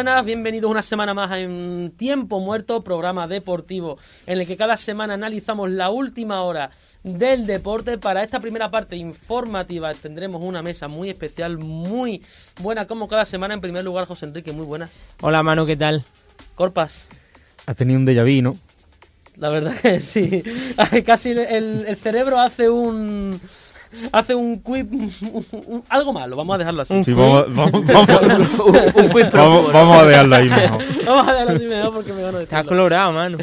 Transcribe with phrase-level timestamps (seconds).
[0.00, 5.12] buenas, bienvenidos una semana más en Tiempo Muerto, programa deportivo en el que cada semana
[5.12, 6.70] analizamos la última hora
[7.02, 7.98] del deporte.
[7.98, 12.22] Para esta primera parte informativa tendremos una mesa muy especial, muy
[12.62, 13.52] buena como cada semana.
[13.52, 15.04] En primer lugar, José Enrique, muy buenas.
[15.20, 16.02] Hola Manu, ¿qué tal?
[16.54, 17.06] Corpas.
[17.66, 18.56] Has tenido un déjà vu, ¿no?
[19.36, 20.42] La verdad que sí.
[21.04, 23.38] Casi el, el cerebro hace un
[24.12, 24.86] hace un quiz,
[25.88, 27.04] algo malo, vamos a dejarlo así.
[27.04, 28.08] Sí, vamos, vamos, vamos,
[28.94, 30.82] un, quiz vamos, vamos, a dejarlo ahí mejor.
[31.04, 32.54] vamos a dejarlo así mejor porque me van a decir.
[32.56, 33.38] Está colorado, mano.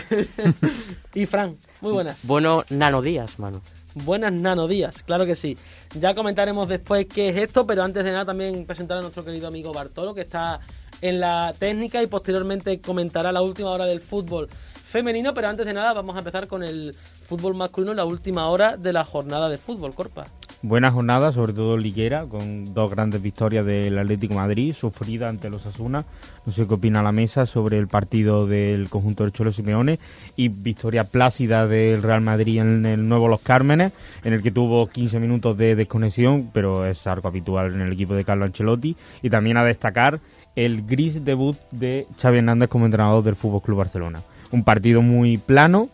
[1.14, 2.26] y Fran, muy buenas.
[2.26, 3.62] Buenos nanodías, mano.
[3.94, 5.58] Buenas nanodías, claro que sí.
[6.00, 9.48] Ya comentaremos después qué es esto, pero antes de nada también presentar a nuestro querido
[9.48, 10.60] amigo Bartolo, que está
[11.02, 14.50] en la técnica y posteriormente comentará la última hora del fútbol
[14.88, 18.78] femenino, pero antes de nada vamos a empezar con el fútbol masculino, la última hora
[18.78, 20.26] de la jornada de fútbol, Corpa.
[20.64, 25.68] Buena jornada, sobre todo liguera, con dos grandes victorias del Atlético Madrid, sufrida ante los
[25.68, 26.04] Asuna.
[26.48, 30.00] No sé qué opina la mesa sobre el partido del conjunto del Cholo Simeone
[30.36, 34.88] y victoria plácida del Real Madrid en el nuevo Los Cármenes, en el que tuvo
[34.88, 38.98] 15 minutos de desconexión, pero es algo habitual en el equipo de Carlo Ancelotti.
[39.22, 40.20] Y también a destacar
[40.56, 45.38] el gris debut de Xavi Hernández como entrenador del Fútbol Club Barcelona un partido muy
[45.38, 45.90] plano.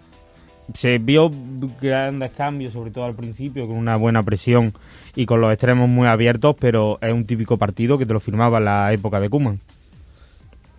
[0.74, 1.30] Se vio
[1.82, 4.74] grandes cambios, sobre todo al principio, con una buena presión
[5.16, 8.60] y con los extremos muy abiertos, pero es un típico partido que te lo firmaba
[8.60, 9.60] en la época de Kuman.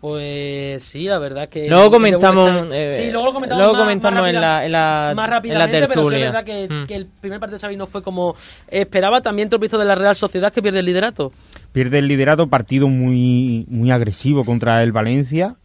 [0.05, 1.67] Pues sí, la verdad que...
[1.67, 5.89] Luego comentamos, eh, sí, luego lo comentamos, luego comentamos en, la, en, la, más rápidamente,
[5.89, 6.87] pero es verdad que, mm.
[6.87, 8.37] que, el primer partido de Xavi no fue como
[8.69, 9.23] esperaba.
[9.23, 11.33] También tropiezo de la Real Sociedad que pierde el liderato.
[11.73, 15.57] Pierde el liderato, partido muy, muy agresivo contra el Valencia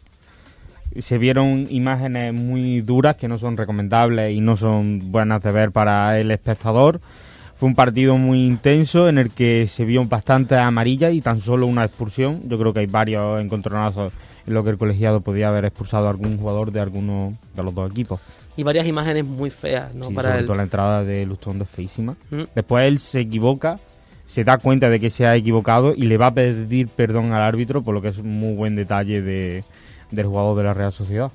[0.98, 5.72] se vieron imágenes muy duras que no son recomendables y no son buenas de ver
[5.72, 7.00] para el espectador.
[7.56, 11.68] Fue un partido muy intenso en el que se vio bastante amarilla y tan solo
[11.68, 12.42] una expulsión.
[12.48, 14.14] Yo creo que hay varios encontronazos
[14.48, 17.76] en lo que el colegiado podía haber expulsado a algún jugador de alguno de los
[17.76, 18.22] dos equipos.
[18.56, 20.10] Y varias imágenes muy feas, ¿no?
[20.12, 22.16] para sobre todo la entrada de Lustón es feísima.
[22.32, 22.44] Mm.
[22.56, 23.78] Después él se equivoca,
[24.26, 27.42] se da cuenta de que se ha equivocado y le va a pedir perdón al
[27.42, 29.64] árbitro, por lo que es un muy buen detalle de,
[30.12, 31.32] del jugador de la Real Sociedad.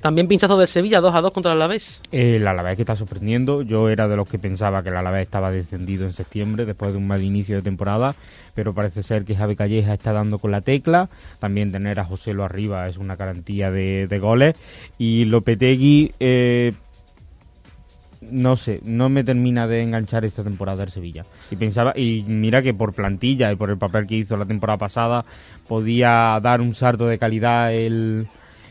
[0.00, 2.00] También pinchazo del Sevilla, 2 a 2 contra el Alavés.
[2.12, 3.62] El Alavés que está sorprendiendo.
[3.62, 6.98] Yo era de los que pensaba que el Alavés estaba descendido en septiembre después de
[6.98, 8.14] un mal inicio de temporada,
[8.54, 11.08] pero parece ser que Javi Calleja está dando con la tecla.
[11.38, 14.56] También tener a José Lo arriba es una garantía de, goles.
[14.98, 16.72] Y Lopetegui, eh,
[18.20, 21.24] no sé, no me termina de enganchar esta temporada el Sevilla.
[21.50, 24.78] Y pensaba, y mira que por plantilla y por el papel que hizo la temporada
[24.78, 25.24] pasada,
[25.66, 28.28] podía dar un salto de calidad el,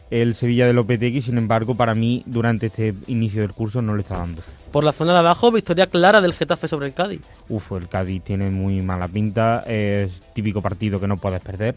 [0.10, 4.02] el Sevilla de Lopetegui, sin embargo, para mí, durante este inicio del curso no le
[4.02, 4.42] está dando.
[4.72, 7.22] Por la zona de abajo, victoria clara del Getafe sobre el Cádiz.
[7.50, 11.76] Uf, el Cádiz tiene muy mala pinta, es típico partido que no puedes perder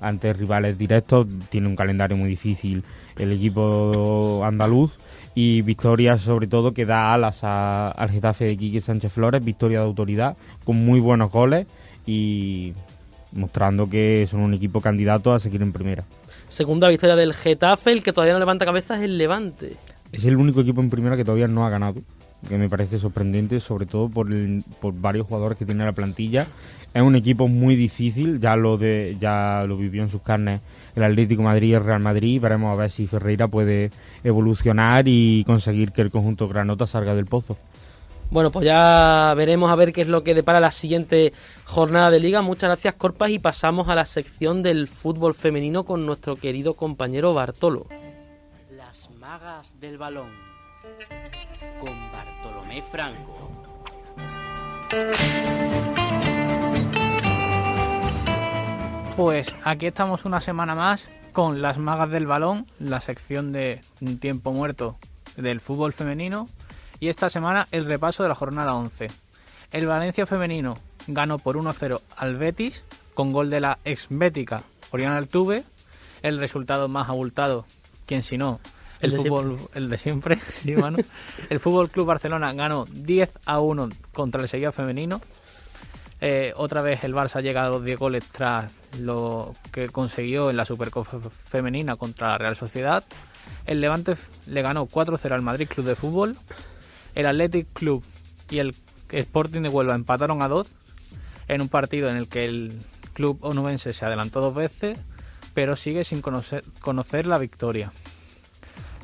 [0.00, 2.82] ante rivales directos, tiene un calendario muy difícil
[3.16, 4.96] el equipo andaluz
[5.34, 9.86] y victoria sobre todo que da alas al Getafe de Quique Sánchez Flores, victoria de
[9.86, 11.66] autoridad con muy buenos goles
[12.06, 12.72] y
[13.32, 16.04] mostrando que son un equipo candidato a seguir en primera.
[16.48, 19.76] Segunda victoria del Getafe, el que todavía no levanta cabeza es el Levante.
[20.12, 22.00] Es el único equipo en primera que todavía no ha ganado,
[22.48, 24.28] que me parece sorprendente, sobre todo por,
[24.80, 26.46] por varios jugadores que tiene la plantilla
[26.94, 30.60] es un equipo muy difícil, ya lo de ya lo vivió en sus carnes
[30.96, 32.40] el Atlético Madrid y el Real Madrid.
[32.40, 33.90] Veremos a ver si Ferreira puede
[34.24, 37.56] evolucionar y conseguir que el conjunto Granota salga del pozo.
[38.30, 41.32] Bueno, pues ya veremos a ver qué es lo que depara la siguiente
[41.64, 42.42] jornada de liga.
[42.42, 47.32] Muchas gracias, Corpas, y pasamos a la sección del fútbol femenino con nuestro querido compañero
[47.32, 47.86] Bartolo.
[48.76, 50.30] Las magas del balón
[51.80, 53.48] con Bartolomé Franco.
[59.18, 63.80] Pues aquí estamos una semana más con las magas del balón, la sección de
[64.20, 64.96] tiempo muerto
[65.36, 66.46] del fútbol femenino.
[67.00, 69.08] Y esta semana el repaso de la jornada 11.
[69.72, 70.78] El Valencia femenino
[71.08, 72.84] ganó por 1-0 al Betis
[73.14, 74.62] con gol de la ex bética
[74.92, 75.64] Oriana Altuve.
[76.22, 77.66] El resultado más abultado,
[78.06, 78.60] quien si no,
[79.00, 80.76] el, fútbol, el de siempre, sí,
[81.50, 85.20] El Fútbol Club Barcelona ganó 10 a 1 contra el Sevilla femenino.
[86.20, 90.56] Eh, otra vez el Barça llega a los 10 goles tras lo que consiguió en
[90.56, 93.04] la Supercopa femenina contra la Real Sociedad.
[93.66, 94.16] El Levante
[94.46, 96.36] le ganó 4-0 al Madrid Club de Fútbol.
[97.14, 98.04] El Athletic Club
[98.50, 98.74] y el
[99.10, 100.68] Sporting de Huelva empataron a 2
[101.48, 102.78] en un partido en el que el
[103.14, 104.98] club onubense se adelantó dos veces,
[105.54, 107.92] pero sigue sin conocer, conocer la victoria.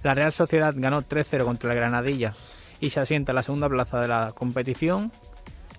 [0.02, 2.34] La Real Sociedad ganó 3-0 contra la Granadilla
[2.80, 5.10] y se asienta en la segunda plaza de la competición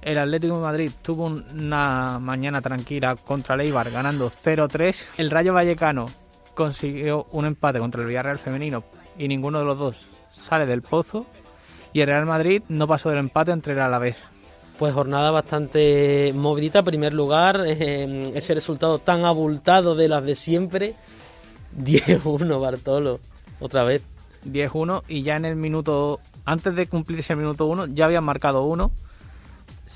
[0.06, 4.96] El Atlético de Madrid tuvo una mañana tranquila contra el Eibar ganando 0-3.
[5.18, 6.06] El Rayo Vallecano
[6.54, 8.84] consiguió un empate contra el Villarreal femenino
[9.18, 11.26] y ninguno de los dos sale del pozo.
[11.92, 14.18] Y el Real Madrid no pasó del empate entre el Alavés.
[14.78, 16.84] Pues jornada bastante movidita.
[16.84, 20.94] Primer lugar, eh, ese resultado tan abultado de las de siempre.
[21.80, 23.20] 10-1 Bartolo,
[23.60, 24.04] otra vez.
[24.46, 28.66] 10-1 y ya en el minuto, antes de cumplirse el minuto 1, ya habían marcado
[28.66, 28.92] uno.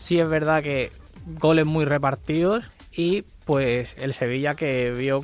[0.09, 0.91] Sí es verdad que
[1.39, 5.23] goles muy repartidos y pues el Sevilla que vio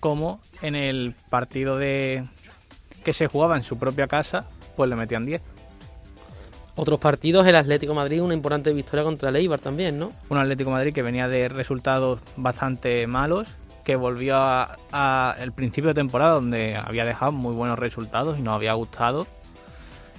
[0.00, 2.24] como en el partido de
[3.04, 5.40] que se jugaba en su propia casa, pues le metían 10.
[6.74, 10.10] Otros partidos, el Atlético Madrid, una importante victoria contra el Eibar también, ¿no?
[10.28, 13.46] Un Atlético Madrid que venía de resultados bastante malos,
[13.84, 18.56] que volvió a, el principio de temporada donde había dejado muy buenos resultados y nos
[18.56, 19.28] había gustado.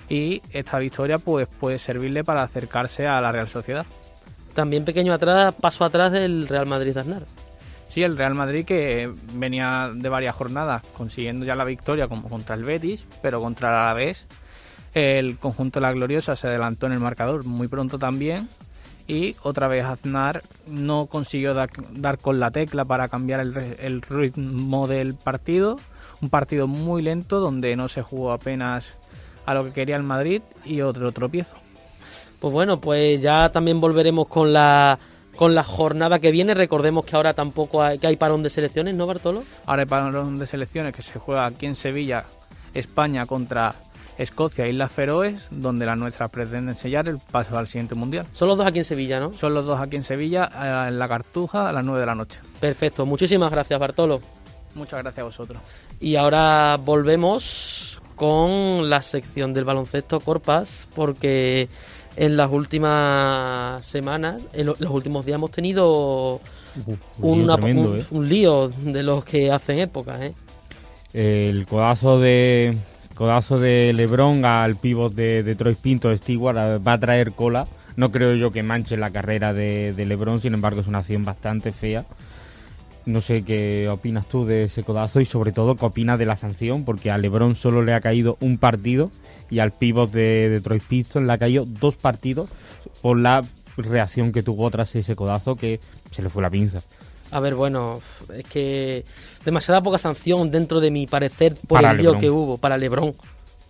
[0.10, 3.86] Y esta victoria pues puede servirle para acercarse a la Real Sociedad.
[4.54, 7.24] También pequeño atrás, paso atrás del Real Madrid de Aznar.
[7.90, 12.56] Sí, el Real Madrid que venía de varias jornadas consiguiendo ya la victoria como contra
[12.56, 14.26] el Betis, pero contra el Alavés
[14.94, 18.50] el conjunto de la Gloriosa se adelantó en el marcador muy pronto también
[19.08, 25.14] y otra vez Aznar no consiguió dar, con la tecla para cambiar el, ritmo del
[25.14, 25.80] partido.
[26.20, 29.00] Un partido muy lento donde no se jugó apenas
[29.48, 31.56] a lo que quería el Madrid y otro tropiezo.
[32.40, 35.00] Pues bueno, pues ya también volveremos con la
[35.36, 36.54] con la jornada que viene.
[36.54, 39.44] Recordemos que ahora tampoco hay, que hay parón de selecciones, ¿no, Bartolo?
[39.66, 42.26] Ahora hay parón de selecciones que se juega aquí en Sevilla,
[42.74, 43.74] España contra
[44.18, 48.26] Escocia Islas Feroes, donde las nuestras pretenden sellar el paso al siguiente mundial.
[48.34, 49.34] Son los dos aquí en Sevilla, ¿no?
[49.34, 52.16] Son los dos aquí en Sevilla, eh, en la Cartuja, a las 9 de la
[52.16, 52.40] noche.
[52.60, 54.20] Perfecto, muchísimas gracias Bartolo.
[54.76, 55.62] Muchas gracias a vosotros.
[56.00, 61.70] Y ahora volvemos con la sección del baloncesto Corpas, porque
[62.18, 66.42] en las últimas semanas, en los últimos días hemos tenido
[67.20, 68.06] un, ¿eh?
[68.10, 70.18] un, lío de los que hacen época.
[70.26, 70.34] ¿eh?
[71.14, 72.76] El codazo de
[73.14, 77.68] codazo de Lebron al pívot de Detroit Pinto Stewart va a traer cola.
[77.96, 81.72] No creo yo que manche la carrera de, Lebron, sin embargo es una acción bastante
[81.72, 82.06] fea.
[83.08, 86.36] No sé qué opinas tú de ese codazo y sobre todo qué opinas de la
[86.36, 89.12] sanción, porque a Lebron solo le ha caído un partido
[89.50, 92.50] y al pívot de Detroit Pistons le ha caído dos partidos
[93.02, 93.46] por la
[93.78, 95.80] reacción que tuvo tras ese codazo que
[96.12, 96.82] se le fue la pinza.
[97.32, 98.02] A ver, bueno,
[98.36, 99.06] es que
[99.46, 103.14] demasiada poca sanción dentro de mi parecer por el lío que hubo para LeBron.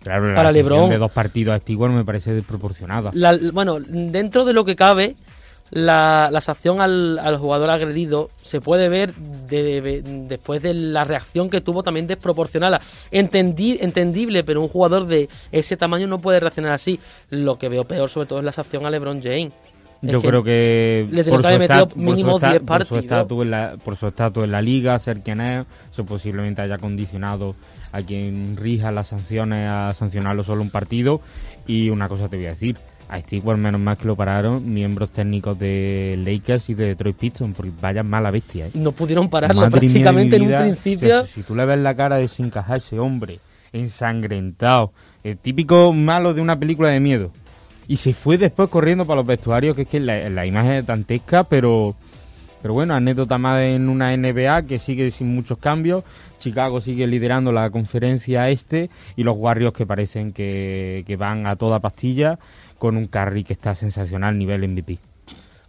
[0.02, 3.12] Claro, para la LeBron de dos partidos a Stewart me parece desproporcionada.
[3.52, 5.14] bueno, dentro de lo que cabe,
[5.70, 11.60] la, la sanción al, al, jugador agredido se puede ver después de la reacción que
[11.60, 12.80] tuvo también desproporcionada.
[13.10, 16.98] Entendí, entendible, pero un jugador de ese tamaño no puede reaccionar así.
[17.30, 19.52] Lo que veo peor sobre todo es la sanción a LeBron James.
[20.00, 25.22] Yo creo que por su, estatus en la, por su estatus en la liga, ser
[25.22, 27.56] quien es, eso posiblemente haya condicionado
[27.90, 31.20] a quien rija las sanciones a sancionarlo solo un partido.
[31.66, 32.76] Y una cosa te voy a decir,
[33.08, 37.56] a Stewart menos mal que lo pararon miembros técnicos de Lakers y de Detroit Pistons,
[37.56, 38.66] porque vaya mala bestia.
[38.66, 38.70] ¿eh?
[38.74, 41.24] No pudieron pararlo prácticamente en un principio.
[41.26, 43.40] Si, tú le ves la cara de sin ese hombre,
[43.72, 44.92] ensangrentado,
[45.24, 47.32] el típico malo de una película de miedo
[47.88, 51.44] y se fue después corriendo para los vestuarios, que es que la, imagen es dantesca,
[51.44, 51.96] pero,
[52.60, 56.04] pero bueno, anécdota más en una NBA que sigue sin muchos cambios.
[56.38, 61.80] Chicago sigue liderando la conferencia este y los Warriors que parecen que, van a toda
[61.80, 62.38] pastilla
[62.78, 64.98] con un carry que está sensacional nivel MVP.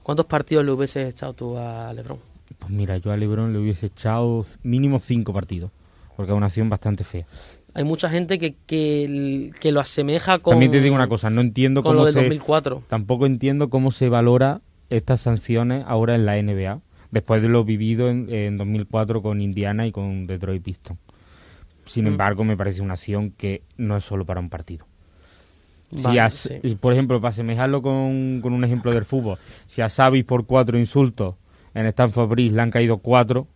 [0.04, 2.20] ¿Cuántos partidos le hubieses echado tú a LeBron?
[2.58, 5.72] Pues mira, yo a LeBron le hubiese echado mínimo cinco partidos,
[6.16, 7.26] porque es una acción bastante fea.
[7.76, 10.52] Hay mucha gente que, que, lo asemeja con.
[10.52, 12.20] También te digo una cosa, no entiendo cómo lo se.
[12.20, 12.84] 2004.
[12.88, 18.10] Tampoco entiendo cómo se valora estas sanciones ahora en la NBA, después de lo vivido
[18.10, 21.00] en, en 2004 con Indiana y con Detroit Pistons.
[21.86, 22.08] Sin mm.
[22.08, 24.89] embargo, me parece una acción que no es solo para un partido.
[25.92, 30.46] Si Por ejemplo, para asemejarlo con, con un ejemplo del fútbol, si a Savis por
[30.46, 31.36] cuatro insultos
[31.74, 33.48] en Stanford Bridge le han caído cuatro,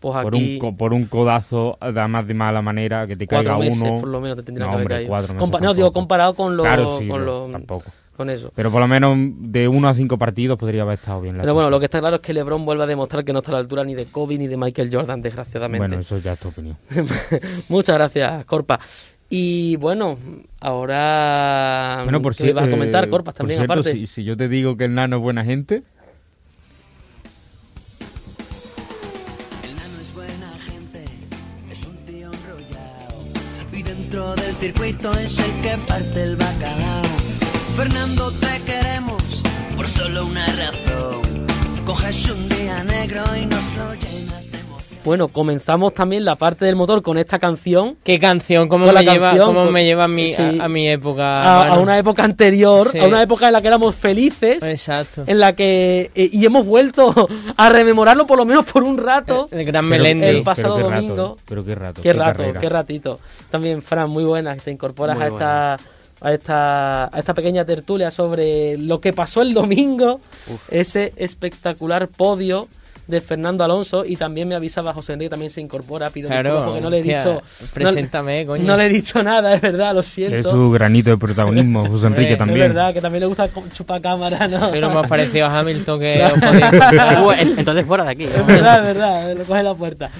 [0.00, 4.00] pues por, un, por un codazo, además de mala manera, que te caiga uno.
[4.00, 6.64] por lo menos te no, que hombre, Cuatro meses no, digo, comparado con los.
[6.64, 7.90] Claro, sí, con tampoco.
[8.16, 8.50] Con eso.
[8.54, 11.36] Pero por lo menos de uno a cinco partidos podría haber estado bien.
[11.36, 13.38] La Pero bueno, lo que está claro es que LeBron vuelve a demostrar que no
[13.38, 15.86] está a la altura ni de Kobe ni de Michael Jordan, desgraciadamente.
[15.86, 16.76] Bueno, eso ya es tu opinión.
[17.68, 18.80] Muchas gracias, Corpa.
[19.30, 20.18] Y bueno,
[20.60, 22.00] ahora.
[22.04, 24.76] Bueno, por ¿qué a comentar, eh, Corpa, también, por cierto, Si, si yo te digo
[24.76, 25.82] que el nano es buena gente.
[34.36, 37.02] del circuito es el que parte el bacalao.
[37.76, 39.42] Fernando, te queremos,
[39.76, 41.46] por solo una razón.
[41.84, 44.47] Coges un día negro y nos lo llenas.
[45.08, 47.96] Bueno, comenzamos también la parte del motor con esta canción.
[48.04, 48.68] ¿Qué canción?
[48.68, 50.42] ¿Cómo, me, la lleva, canción, cómo con- me lleva a mi, sí.
[50.60, 51.64] a, a mi época?
[51.72, 52.98] A, una época anterior, Sí.
[52.98, 55.24] a una época en la que éramos felices, Exacto.
[55.26, 57.14] en la que eh, y hemos vuelto
[57.56, 59.48] a rememorarlo por lo menos por un rato.
[59.50, 60.26] El gran Pero- Melendi.
[60.26, 61.16] el pasado pero qué domingo.
[61.16, 62.02] rato, pero qué rato.
[62.02, 62.60] Qué rato, carrera.
[62.60, 63.18] qué ratito.
[63.50, 65.74] También, Fran, muy buena, que te incorporas Muy a esta,
[66.20, 70.20] a esta a esta pequeña tertulia sobre lo que pasó el domingo,
[70.70, 72.68] ese espectacular podio
[73.08, 76.68] de Fernando Alonso y también me avisaba José Enrique también se incorpora pido Claro, disculpas
[76.68, 78.64] porque no le he dicho preséntame, no, coño.
[78.64, 82.06] no le he dicho nada es verdad lo Es siento su granito de protagonismo, José
[82.08, 82.60] Enrique Es también.
[82.62, 86.00] es verdad que también le gusta chupar cámara no Soy lo más parecido a Hamilton
[86.00, 88.24] que Eh, bueno, Entonces fuera de aquí.
[88.24, 90.10] es verdad es verdad lo coge la puerta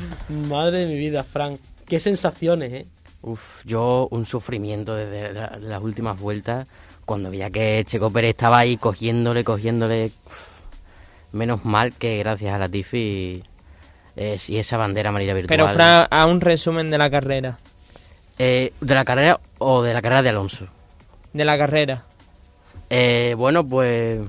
[0.49, 2.87] madre de mi vida Fran qué sensaciones eh
[3.21, 6.67] Uf, yo un sufrimiento desde la- las últimas vueltas
[7.05, 10.13] cuando veía que Checo Pérez estaba ahí cogiéndole, cogiéndole.
[10.27, 10.48] uf,
[11.33, 13.43] menos mal que gracias a la Tifi
[14.17, 15.59] eh, y esa bandera amarilla virtual.
[15.59, 17.59] Pero, Fran, a un resumen de la carrera.
[18.39, 20.67] Eh, ¿De la carrera o de la carrera de Alonso?
[21.33, 22.05] De la carrera.
[22.91, 24.21] Eh, bueno, pues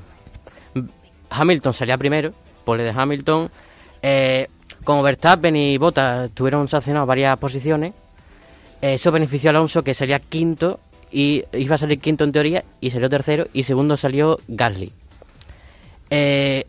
[1.30, 2.34] Hamilton salía primero,
[2.66, 3.50] pole de Hamilton.
[4.02, 4.48] Eh,
[4.84, 7.94] como Verstappen y Bottas tuvieron sancionados varias posiciones,
[8.82, 10.80] eh, eso benefició a Alonso que salía quinto
[11.12, 14.92] y iba a salir quinto en teoría y salió tercero y segundo salió Gasly.
[16.10, 16.66] Eh,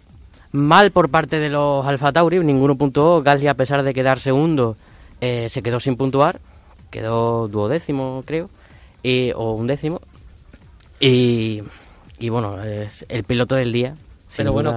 [0.53, 3.23] mal por parte de los Alfa Tauri, ninguno puntuó.
[3.23, 4.77] Gasly a pesar de quedar segundo
[5.21, 6.41] eh, se quedó sin puntuar,
[6.91, 8.49] quedó duodécimo creo,
[9.03, 10.01] y, o undécimo.
[10.99, 11.63] Y,
[12.19, 13.95] y bueno, es el piloto del día.
[14.37, 14.77] Pero bueno,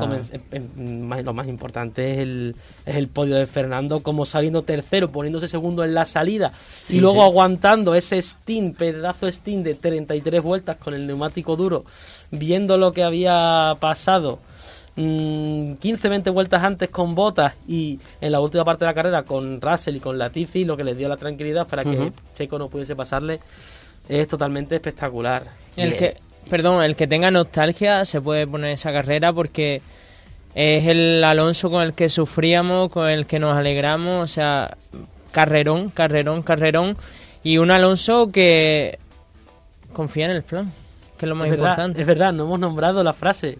[0.51, 2.55] em- más- lo más importante es el,
[2.87, 6.53] es el podio de Fernando, como saliendo tercero, poniéndose segundo en la salida
[6.89, 7.27] y luego sí.
[7.29, 11.85] aguantando ese stint, pedazo de stint de 33 vueltas con el neumático duro,
[12.31, 14.39] viendo lo que había pasado.
[14.95, 19.95] 15-20 vueltas antes con botas y en la última parte de la carrera con Russell
[19.95, 22.11] y con Latifi, lo que les dio la tranquilidad para que Ujú.
[22.33, 23.39] Checo no pudiese pasarle,
[24.07, 25.45] es totalmente espectacular.
[25.75, 26.15] El que,
[26.49, 29.81] perdón, el que tenga nostalgia se puede poner esa carrera porque
[30.53, 34.77] es el Alonso con el que sufríamos, con el que nos alegramos, o sea,
[35.31, 36.95] carrerón, carrerón, carrerón.
[37.43, 38.99] Y un Alonso que
[39.91, 40.71] confía en el plan,
[41.17, 42.01] que es lo más es, verdad, importante.
[42.01, 43.57] es verdad, no hemos nombrado la frase.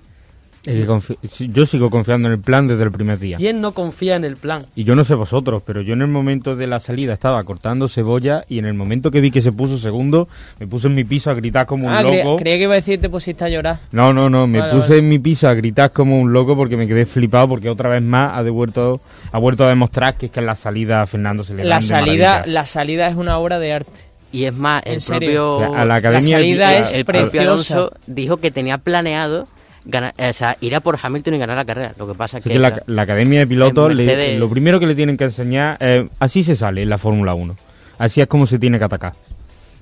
[0.64, 3.38] Yo sigo confiando en el plan desde el primer día.
[3.38, 4.66] ¿Quién no confía en el plan?
[4.76, 7.88] Y yo no sé vosotros, pero yo en el momento de la salida estaba cortando
[7.88, 10.28] cebolla y en el momento que vi que se puso segundo,
[10.60, 12.38] me puse en mi piso a gritar como un Ah, cre- loco.
[12.38, 13.80] creía que iba a decir te pusiste a llorar.
[13.92, 15.00] No, no, no, me Vale, puse vale.
[15.00, 18.02] en mi piso a gritar como un loco porque me quedé flipado porque otra vez
[18.02, 19.02] más ha devuelto,
[19.32, 21.82] ha vuelto a demostrar que es que en la salida a Fernando se le La
[21.82, 22.54] salida, maravilla.
[22.54, 23.92] la salida es una obra de arte.
[24.32, 25.58] Y es más, ¿En el serio?
[25.60, 27.74] propio, A la academia La salida es el propio preciosa.
[27.76, 29.48] Alonso dijo que tenía planeado
[29.86, 31.94] ganar, o sea, ir a por Hamilton y ganar la carrera.
[31.98, 34.86] Lo que pasa Así que, que la, la academia de pilotos, Mercedes- lo primero que
[34.88, 37.56] le tienen que enseñar, es así se sale en la Fórmula 1.
[37.98, 39.14] Así es como se tiene que atacar.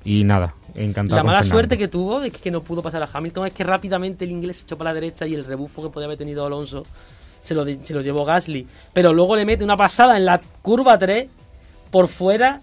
[0.04, 1.18] Y nada, encantado.
[1.18, 1.56] La mala Fernando.
[1.56, 4.58] suerte que tuvo de que no pudo pasar a Hamilton es que rápidamente el inglés
[4.58, 6.84] se echó para la derecha y el rebufo que podía haber tenido Alonso
[7.40, 8.68] se lo, se lo llevó Gasly.
[8.94, 11.28] Pero luego le mete una pasada en la curva 3
[11.92, 12.62] por fuera,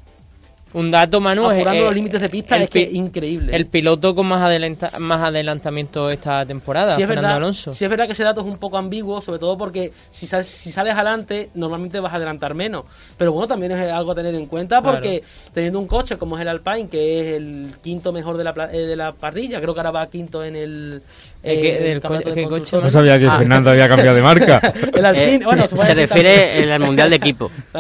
[0.75, 3.57] Un dato, Manu, es los límites de pista, es que increíble.
[3.57, 7.73] El piloto con más, adelanta- más adelantamiento esta temporada, Sí es, Fernando verdad, Alonso.
[7.73, 10.45] sí es verdad que ese dato es un poco ambiguo, sobre todo porque si, sal-
[10.45, 12.85] si sales adelante, normalmente vas a adelantar menos.
[13.17, 15.23] Pero bueno, también es algo a tener en cuenta porque
[15.55, 18.87] teniendo un coche como es el Alpine, que es el quinto mejor de la, eh,
[18.87, 21.03] de la parrilla, creo que ahora va quinto en el.
[21.51, 22.77] ¿El eh, del co- de coche.
[22.83, 23.39] No sabía que Ah.
[23.39, 24.61] Fernando había cambiado de marca.
[24.95, 27.51] El Alpine, eh, bueno, se refiere al mundial de equipo.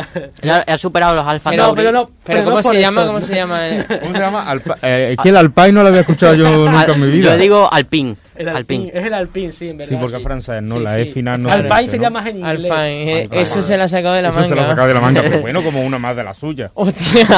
[0.66, 1.80] Ha superado los Alfa Pero, Tauri.
[1.80, 3.06] pero no, Pero, no ¿cómo se llama?
[3.06, 3.68] ¿Cómo se llama?
[3.68, 3.84] eh?
[4.00, 4.44] ¿Cómo se llama?
[4.52, 7.32] Alpa- eh, es que el Alpine no lo había escuchado yo nunca en mi vida.
[7.32, 8.16] Yo digo Alpine.
[8.38, 9.90] El Alpine, es el Alpine, sí, en verdad.
[9.90, 10.78] Sí, porque es francés, ¿no?
[10.78, 12.14] La E final no Alpine parece, sería ¿no?
[12.14, 12.50] más en inglés.
[12.71, 13.42] Alpine, eh, Alpine.
[13.42, 14.68] eso se la ha sacado de la Eso se lo manga.
[14.71, 16.71] sacaba de la manga, pero bueno, como una más de la suya.
[16.75, 17.26] Hostia.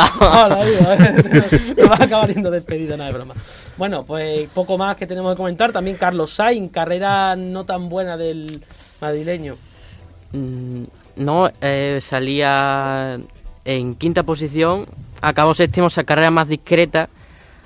[0.64, 3.34] Digo, no vas a acabar yendo despedido, nada de broma.
[3.76, 5.72] Bueno, pues poco más que tenemos que comentar.
[5.72, 8.62] También Carlos Sainz, carrera no tan buena del
[9.00, 9.56] madrileño.
[10.32, 10.84] Mm,
[11.16, 13.18] No, eh, salía
[13.64, 14.86] en quinta posición,
[15.20, 17.08] acabó séptimo, esa carrera más discreta.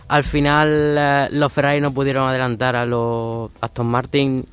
[0.08, 4.44] Al final eh, los Ferrari no pudieron adelantar a los Aston Martin,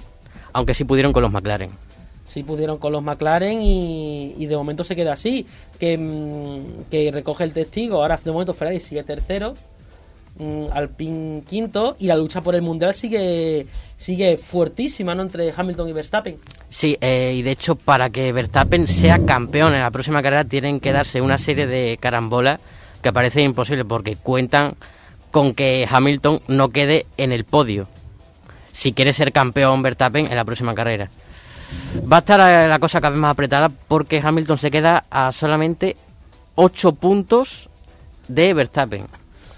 [0.54, 1.72] aunque sí pudieron con los McLaren.
[2.26, 5.46] Sí pudieron con los McLaren y, y de momento se queda así.
[5.80, 8.02] Que, mm, que recoge el testigo.
[8.02, 9.56] Ahora de momento Ferrari sigue tercero.
[10.38, 11.96] mm, Alpine quinto.
[12.00, 13.68] Y la lucha por el mundial sigue
[13.98, 15.24] sigue fuertísima, ¿no?
[15.24, 16.38] Entre Hamilton y Verstappen.
[16.70, 20.80] Sí, eh, y de hecho para que Verstappen sea campeón en la próxima carrera tienen
[20.80, 22.62] que darse una serie de carambolas
[23.02, 24.76] que parece imposible porque cuentan
[25.32, 27.88] con que Hamilton no quede en el podio.
[28.74, 31.10] si quiere ser campeón Verstappen en la próxima carrera.
[32.12, 35.96] Va a estar la cosa cada vez más apretada porque Hamilton se queda a solamente
[36.56, 37.70] 8 puntos
[38.28, 39.08] de Verstappen,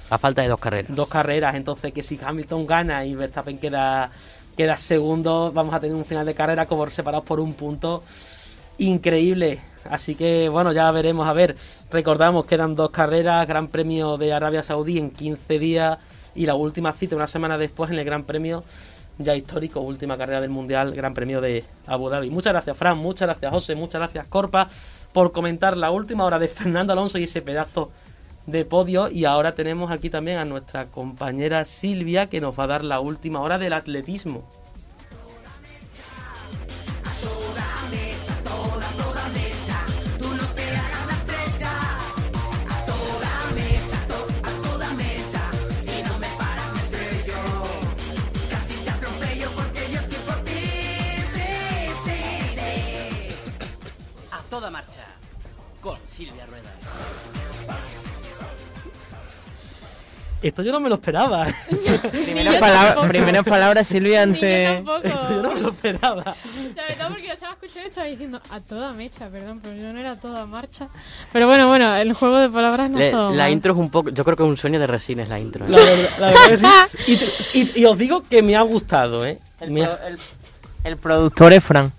[0.09, 0.95] a falta de dos carreras.
[0.95, 4.09] Dos carreras, entonces que si Hamilton gana y Verstappen queda,
[4.57, 8.03] queda segundo, vamos a tener un final de carrera como separados por un punto
[8.77, 9.59] increíble.
[9.89, 11.27] Así que bueno, ya veremos.
[11.27, 11.55] A ver,
[11.91, 15.97] recordamos que eran dos carreras, Gran Premio de Arabia Saudí en 15 días
[16.35, 18.63] y la última cita una semana después en el Gran Premio
[19.19, 22.29] ya histórico, última carrera del Mundial, Gran Premio de Abu Dhabi.
[22.29, 24.69] Muchas gracias, Fran, muchas gracias, José, muchas gracias, Corpa,
[25.11, 27.91] por comentar la última hora de Fernando Alonso y ese pedazo
[28.47, 29.09] de podio.
[29.09, 32.99] Y ahora tenemos aquí también a nuestra compañera Silvia, que nos va a dar la
[32.99, 34.43] última hora del atletismo.
[54.53, 55.01] Toda marcha,
[55.81, 56.69] con Silvia Rueda.
[60.43, 61.47] Esto yo no me lo esperaba.
[62.11, 64.65] Primeras palabras, primeras palabras, Silvia, yo ante...
[64.75, 65.07] tampoco.
[65.07, 66.35] Esto yo no me lo esperaba.
[66.75, 69.91] Sobre todo porque lo estaba escuchando y estaba diciendo a toda mecha, perdón, pero yo
[69.91, 70.87] no era a toda marcha.
[71.31, 73.51] Pero bueno, bueno, el juego de palabras no Le- es todo la mal.
[73.53, 75.65] intro es un poco, yo creo que es un sueño de resines la intro.
[75.65, 75.69] ¿eh?
[75.69, 77.29] La verdad, la verdad que sí.
[77.53, 79.39] Y, y- y os digo que me ha gustado, ¿eh?
[79.61, 80.19] El, Me ha- pro- el-
[80.83, 81.91] el productor es Fran.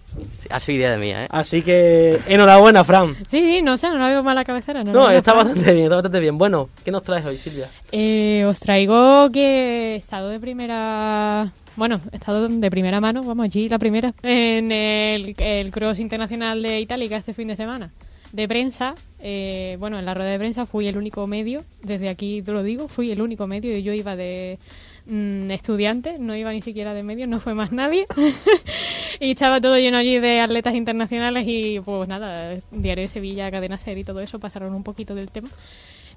[0.50, 1.28] Ha sido idea de mía, ¿eh?
[1.30, 3.16] Así que enhorabuena, Fran.
[3.28, 4.84] Sí, sí, no sé, no la veo mal la cabecera.
[4.84, 6.38] No, está bastante bien, está bastante bien.
[6.38, 7.68] Bueno, ¿qué nos traes hoy, Silvia?
[7.90, 11.52] Eh, os traigo que he estado de primera...
[11.76, 16.62] Bueno, he estado de primera mano, vamos, allí la primera, en el, el Cross Internacional
[16.62, 17.90] de Itálica este fin de semana.
[18.30, 22.42] De prensa, eh, bueno, en la rueda de prensa fui el único medio, desde aquí
[22.42, 24.58] te lo digo, fui el único medio y yo iba de
[25.06, 28.06] mm, estudiante, no iba ni siquiera de medio, no fue más nadie.
[29.20, 33.78] y estaba todo lleno allí de atletas internacionales y pues nada, Diario de Sevilla, Cadena
[33.78, 35.48] Ser y todo eso pasaron un poquito del tema.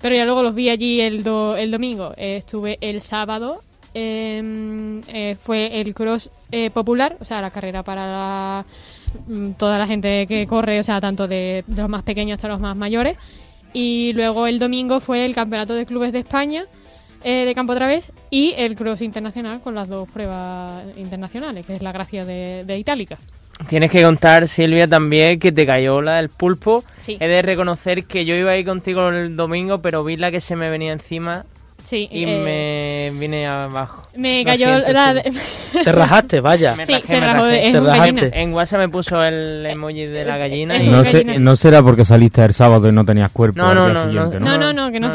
[0.01, 2.13] Pero ya luego los vi allí el, do- el domingo.
[2.17, 3.57] Eh, estuve el sábado.
[3.93, 8.65] eh, eh, fue el cross eh, popular, o sea, la carrera para la-
[9.27, 12.59] mm, toda la gente que corre, o sea, tanto de, los más pequeños hasta los
[12.59, 13.17] más mayores.
[13.73, 16.65] Y luego el domingo fue el campeonato de clubes de España
[17.23, 17.87] de campo otra
[18.29, 22.77] y el cross internacional con las dos pruebas internacionales, que es la gracia de, de
[22.77, 23.17] Itálica.
[23.69, 26.83] Tienes que contar, Silvia, también que te cayó la del pulpo.
[26.99, 27.17] Sí.
[27.19, 30.55] He de reconocer que yo iba ahí contigo el domingo, pero vi la que se
[30.55, 31.45] me venía encima
[31.83, 34.07] Sí, y eh, me vine abajo.
[34.15, 35.23] me Lo cayó siento, la...
[35.83, 36.75] Te rajaste, vaya.
[36.75, 38.41] Me sí, rajé, se me rajó, es Te rajaste.
[38.41, 40.87] En WhatsApp me puso el emoji de la gallina Es y...
[40.87, 43.85] No, sé- no será porque saliste el sábado y no tenías cuerpo No, al no,
[43.85, 44.45] día no, siguiente, ¿no?
[44.45, 45.07] No, no, no, que no,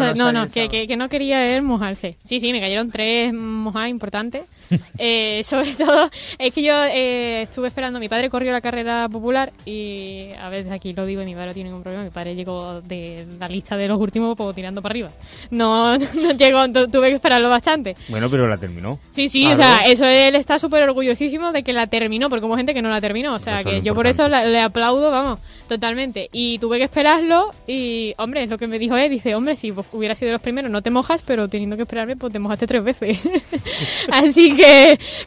[0.89, 2.17] que no quería él mojarse.
[2.25, 4.43] Sí, sí, me cayeron tres mojadas importantes.
[4.99, 9.53] Eh, sobre todo, es que yo eh, estuve esperando, mi padre corrió la carrera popular
[9.65, 12.35] y a veces aquí lo digo y mi padre no tiene ningún problema, mi padre
[12.35, 15.11] llegó de la lista de los últimos pues, tirando para arriba.
[15.51, 17.97] No, no llegó, tu- tuve que esperarlo bastante.
[18.09, 18.99] Bueno, pero la terminó.
[19.11, 19.55] Sí, sí, Claro.
[19.55, 22.83] o sea, eso él está súper orgullosísimo de que la terminó, porque hubo gente que
[22.83, 23.35] no la terminó.
[23.35, 26.29] O sea, Eso que yo por eso la- le aplaudo, vamos, totalmente.
[26.33, 29.73] Y tuve que esperarlo y, hombre, es lo que me dijo él, dice, hombre, si
[29.73, 32.39] pues, hubiera sido de los primeros no te mojas, pero teniendo que esperarme, pues te
[32.39, 33.19] mojaste tres veces.
[34.11, 34.62] Así que,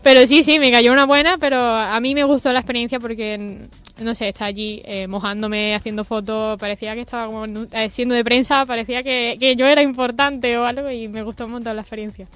[0.02, 3.68] pero sí, sí, me cayó una buena, pero a mí me gustó la experiencia porque,
[4.00, 8.24] no sé, está allí eh, mojándome, haciendo fotos, parecía que estaba como eh, siendo de
[8.24, 11.82] prensa, parecía que, que yo era importante o algo y me gustó un montón la
[11.82, 12.28] experiencia.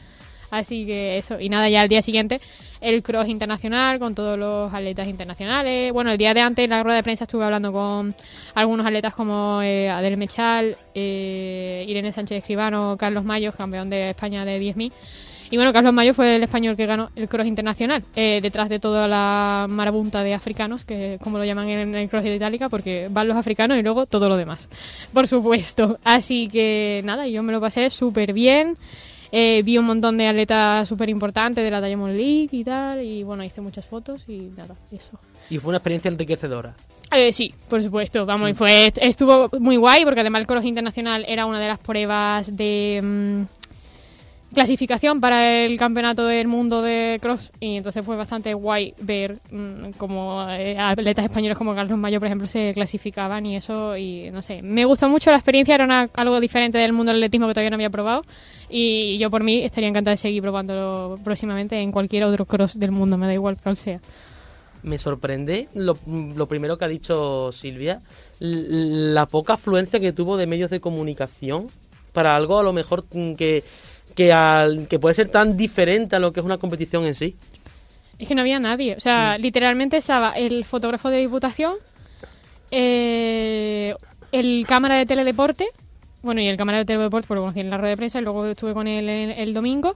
[0.52, 2.40] Así que eso, y nada, ya al día siguiente
[2.82, 5.92] el cross internacional con todos los atletas internacionales.
[5.92, 8.16] Bueno, el día de antes en la rueda de prensa estuve hablando con
[8.54, 14.46] algunos atletas como eh, Adel Mechal, eh, Irene Sánchez Escribano, Carlos Mayo, campeón de España
[14.46, 14.92] de 10.000.
[15.52, 18.80] Y bueno, Carlos Mayo fue el español que ganó el cross internacional, eh, detrás de
[18.80, 23.08] toda la marabunta de africanos, que como lo llaman en el cross de Itálica, porque
[23.10, 24.70] van los africanos y luego todo lo demás,
[25.12, 25.98] por supuesto.
[26.04, 28.78] Así que nada, yo me lo pasé súper bien.
[29.32, 33.24] Eh, vi un montón de atletas súper importantes de la Diamond League y tal, y
[33.24, 35.20] bueno, hice muchas fotos y nada, eso.
[35.50, 36.76] Y fue una experiencia enriquecedora.
[37.12, 41.26] Eh, sí, por supuesto, vamos, y fue, estuvo muy guay porque además el cross internacional
[41.28, 43.59] era una de las pruebas de mm,
[44.54, 49.92] clasificación para el campeonato del mundo de cross y entonces fue bastante guay ver mm,
[49.98, 54.42] como eh, atletas españoles como Carlos Mayo, por ejemplo, se clasificaban y eso y no
[54.42, 57.54] sé, me gustó mucho la experiencia, era una- algo diferente del mundo del atletismo que
[57.54, 58.24] todavía no había probado
[58.70, 62.92] y yo por mí estaría encantada de seguir probándolo próximamente en cualquier otro cross del
[62.92, 64.00] mundo, me da igual cuál sea.
[64.82, 68.00] Me sorprende lo, lo primero que ha dicho Silvia,
[68.40, 71.68] la poca afluencia que tuvo de medios de comunicación
[72.14, 73.64] para algo a lo mejor mm, que,
[74.16, 77.36] que, al- que puede ser tan diferente a lo que es una competición en sí.
[78.18, 78.96] Es que no había nadie.
[78.96, 81.74] O sea, literalmente estaba el fotógrafo de Diputación,
[82.72, 83.96] eh,
[84.32, 85.68] el cámara de Teledeporte,
[86.22, 88.24] bueno, y el cámara de Teledeporte, porque lo conocí en la rueda de prensa, y
[88.24, 89.96] luego estuve con él el, el domingo,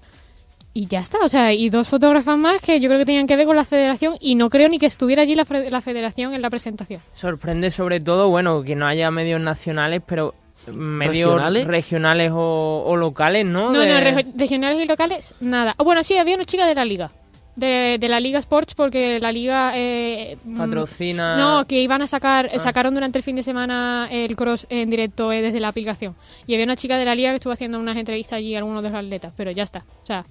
[0.74, 1.20] y ya está.
[1.24, 3.66] O sea, y dos fotógrafas más que yo creo que tenían que ver con la
[3.66, 7.02] federación, y no creo ni que estuviera allí la, la federación en la presentación.
[7.14, 10.34] Sorprende sobre todo, bueno, que no haya medios nacionales, pero
[10.72, 11.68] medios ¿Regionales?
[11.68, 13.72] regionales, o, o locales, ¿no?
[13.72, 15.74] No, De- no, reg- regionales y locales, nada.
[15.78, 17.12] Ah, bueno, sí, había una chica de la liga.
[17.56, 19.74] De, de la Liga Sports, porque la liga...
[19.76, 21.36] eh, mm, Patrocina...
[21.38, 22.58] No, que iban a sacar, Ah.
[22.58, 26.16] sacaron durante el fin de semana el cross en directo eh, desde la aplicación.
[26.48, 28.82] Y había una chica de la liga que estuvo haciendo unas entrevistas allí a algunos
[28.82, 29.84] de los atletas, pero ya está.
[30.02, 30.26] O sea,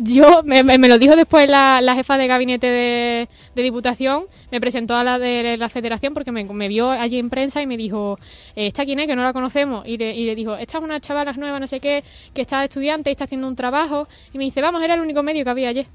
[0.00, 4.24] yo, me, me- me lo dijo después la, la jefa de gabinete de, de diputación,
[4.50, 7.66] me presentó a la de la federación porque me, me vio allí en prensa y
[7.66, 8.18] me dijo,
[8.56, 9.06] eh, ¿esta quién es?
[9.06, 9.86] Que no la conocemos.
[9.86, 12.02] Y le, y le dijo, esta es una chavala nueva, no sé qué,
[12.34, 14.08] que está estudiante y está haciendo un trabajo.
[14.32, 15.86] Y me dice, vamos, era el único medio que había ayer.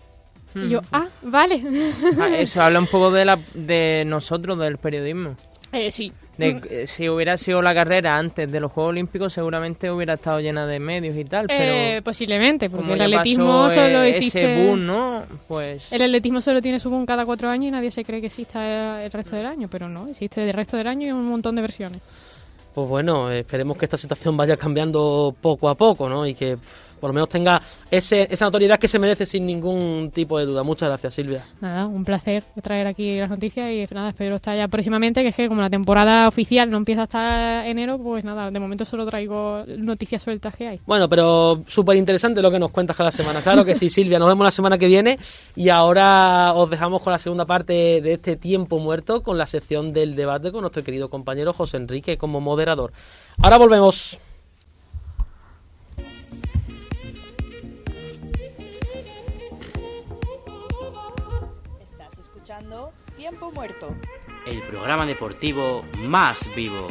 [0.55, 1.63] Y yo, ah, vale.
[2.19, 5.35] Ah, Eso habla un poco de, la, de nosotros, del periodismo.
[5.71, 6.13] Eh, sí.
[6.37, 10.39] De, eh, si hubiera sido la carrera antes de los Juegos Olímpicos, seguramente hubiera estado
[10.39, 11.73] llena de medios y tal, pero...
[11.73, 14.39] Eh, posiblemente, porque el atletismo pasó, solo eh, existe.
[14.39, 15.23] Ese boom, ¿no?
[15.47, 15.91] Pues...
[15.91, 19.03] El atletismo solo tiene su boom cada cuatro años y nadie se cree que exista
[19.03, 21.61] el resto del año, pero no, existe el resto del año y un montón de
[21.61, 22.01] versiones.
[22.73, 26.25] Pues bueno, esperemos que esta situación vaya cambiando poco a poco, ¿no?
[26.25, 27.61] Y que pff, por lo menos tenga
[27.91, 30.63] ese, esa notoriedad que se merece sin ningún tipo de duda.
[30.63, 31.43] Muchas gracias, Silvia.
[31.59, 35.35] Nada, un placer traer aquí las noticias y nada, espero estar ya próximamente, que es
[35.35, 39.65] que como la temporada oficial no empieza hasta enero, pues nada, de momento solo traigo
[39.67, 40.79] noticias sueltas que hay.
[40.85, 43.41] Bueno, pero súper interesante lo que nos cuentas cada semana.
[43.41, 44.17] Claro que sí, Silvia.
[44.17, 45.19] Nos vemos la semana que viene.
[45.57, 49.91] Y ahora os dejamos con la segunda parte de este tiempo muerto, con la sección
[49.91, 52.93] del debate con nuestro querido compañero José Enrique como moderador.
[53.41, 54.17] Ahora volvemos.
[63.53, 63.95] Muerto.
[64.45, 66.87] El programa deportivo más vivo.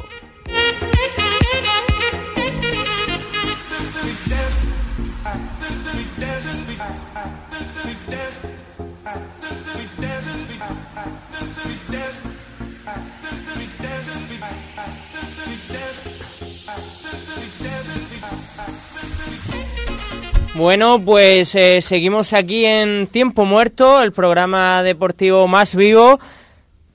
[20.54, 26.20] Bueno, pues eh, seguimos aquí en Tiempo Muerto, el programa deportivo más vivo.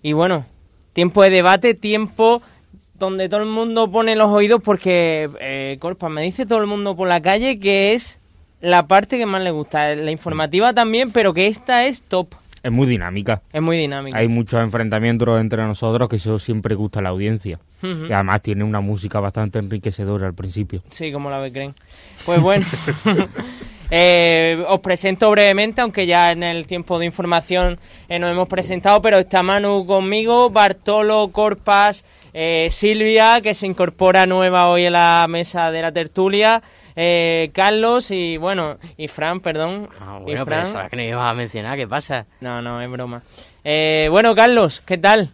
[0.01, 0.45] Y bueno,
[0.93, 2.41] tiempo de debate, tiempo
[2.97, 6.95] donde todo el mundo pone los oídos porque, eh, Corpa, me dice todo el mundo
[6.95, 8.19] por la calle que es
[8.62, 9.95] la parte que más le gusta.
[9.95, 12.29] La informativa también, pero que esta es top.
[12.63, 13.41] Es muy dinámica.
[13.53, 14.17] Es muy dinámica.
[14.17, 17.60] Hay muchos enfrentamientos entre nosotros que eso siempre gusta a la audiencia.
[17.81, 20.81] Y además tiene una música bastante enriquecedora al principio.
[20.89, 21.75] Sí, como la creen.
[22.25, 22.65] Pues bueno,
[23.89, 29.02] eh, os presento brevemente, aunque ya en el tiempo de información eh, nos hemos presentado,
[29.02, 35.26] pero está Manu conmigo, Bartolo, Corpas, eh, Silvia, que se incorpora nueva hoy a la
[35.30, 36.62] mesa de la tertulia,
[36.95, 39.89] eh, Carlos y bueno, y Fran, perdón.
[40.02, 40.86] Ah, y bueno, pero Fran.
[40.86, 42.26] es que no ibas a mencionar, ¿qué pasa?
[42.41, 43.21] No, no, es broma.
[43.63, 45.32] Eh, bueno, Carlos, ¿qué tal?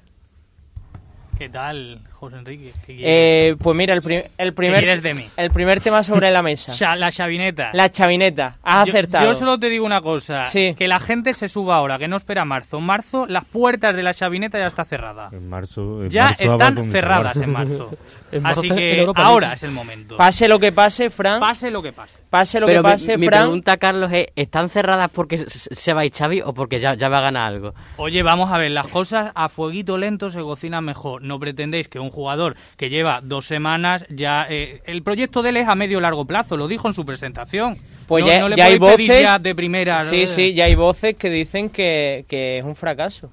[1.37, 2.71] ¿Qué tal, José Enrique?
[2.85, 3.03] ¿Qué quieres?
[3.05, 5.25] Eh, pues mira, el, pri- el primer quieres de mí?
[5.37, 6.71] el primer tema sobre la mesa.
[6.77, 7.69] Cha- la chavineta.
[7.73, 8.57] La chavineta.
[8.63, 9.25] Has Yo- acertado.
[9.25, 10.45] Yo, solo te digo una cosa.
[10.45, 10.75] Sí.
[10.77, 12.77] Que la gente se suba ahora, que no espera marzo.
[12.77, 15.29] En marzo, las puertas de la chavineta ya está cerrada.
[15.31, 16.03] En marzo.
[16.03, 17.89] en Ya marzo están cerradas en marzo.
[18.33, 20.17] En marzo Así que Europa ahora es el momento.
[20.17, 21.39] Pase lo que pase, Fran.
[21.39, 22.17] Pase lo que pase.
[22.31, 23.41] Pase lo Pero que mi- pase, mi, Fran.
[23.43, 27.19] pregunta, Carlos, es: ¿están cerradas porque se se va Xavi o porque ya, ya va
[27.19, 27.75] a ganar algo?
[27.97, 31.21] Oye, vamos a ver, las cosas a fueguito lento se cocinan mejor.
[31.21, 34.45] No pretendéis que un jugador que lleva dos semanas ya...
[34.49, 37.77] eh, el proyecto de él es a medio largo plazo, lo dijo en su presentación.
[38.07, 39.23] Pues no, ya, no le ya hay podéis pedir voces.
[39.23, 40.01] ya de primera...
[40.05, 43.29] Sí, sí, ya hay voces que dicen que, que es un fracaso.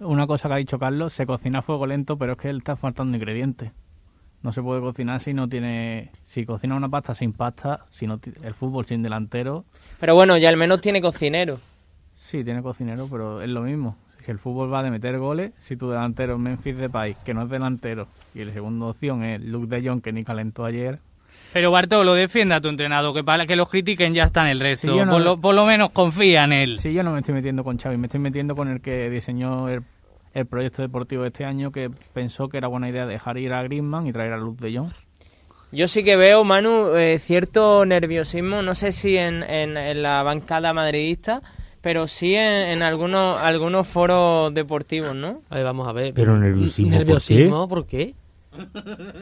[0.00, 2.58] Una cosa que ha dicho Carlos, se cocina a fuego lento, pero es que él
[2.58, 3.72] está faltando ingredientes.
[4.42, 6.10] No se puede cocinar si no tiene...
[6.24, 9.64] Si cocina una pasta sin pasta, si no el fútbol sin delantero,
[9.98, 11.58] Pero bueno, ya al menos tiene cocinero.
[12.16, 13.96] sí, tiene cocinero, pero es lo mismo.
[14.28, 17.44] Si el fútbol va de meter goles, si tu delantero es Memphis Depay, que no
[17.44, 20.98] es delantero, y la segunda opción es Luke de Jong, que ni calentó ayer...
[21.54, 24.60] Pero Bartolo, defienda a tu entrenador, que para que los critiquen ya está en el
[24.60, 24.94] resto.
[25.06, 26.78] No- por, lo, por lo menos confía en él.
[26.78, 29.66] Sí, yo no me estoy metiendo con Xavi, me estoy metiendo con el que diseñó
[29.70, 29.80] el,
[30.34, 33.62] el proyecto deportivo de este año, que pensó que era buena idea dejar ir a
[33.62, 34.90] Griezmann y traer a Luz de Jong.
[35.72, 40.22] Yo sí que veo, Manu, eh, cierto nerviosismo, no sé si en, en- en la
[40.22, 41.40] bancada madridista,
[41.88, 45.40] pero sí en, en algunos, algunos foros deportivos, ¿no?
[45.48, 46.12] A ver, vamos a ver.
[46.12, 47.66] Pero nerviosismo, ¿por ¿Nerviosismo?
[47.66, 48.14] ¿Por qué?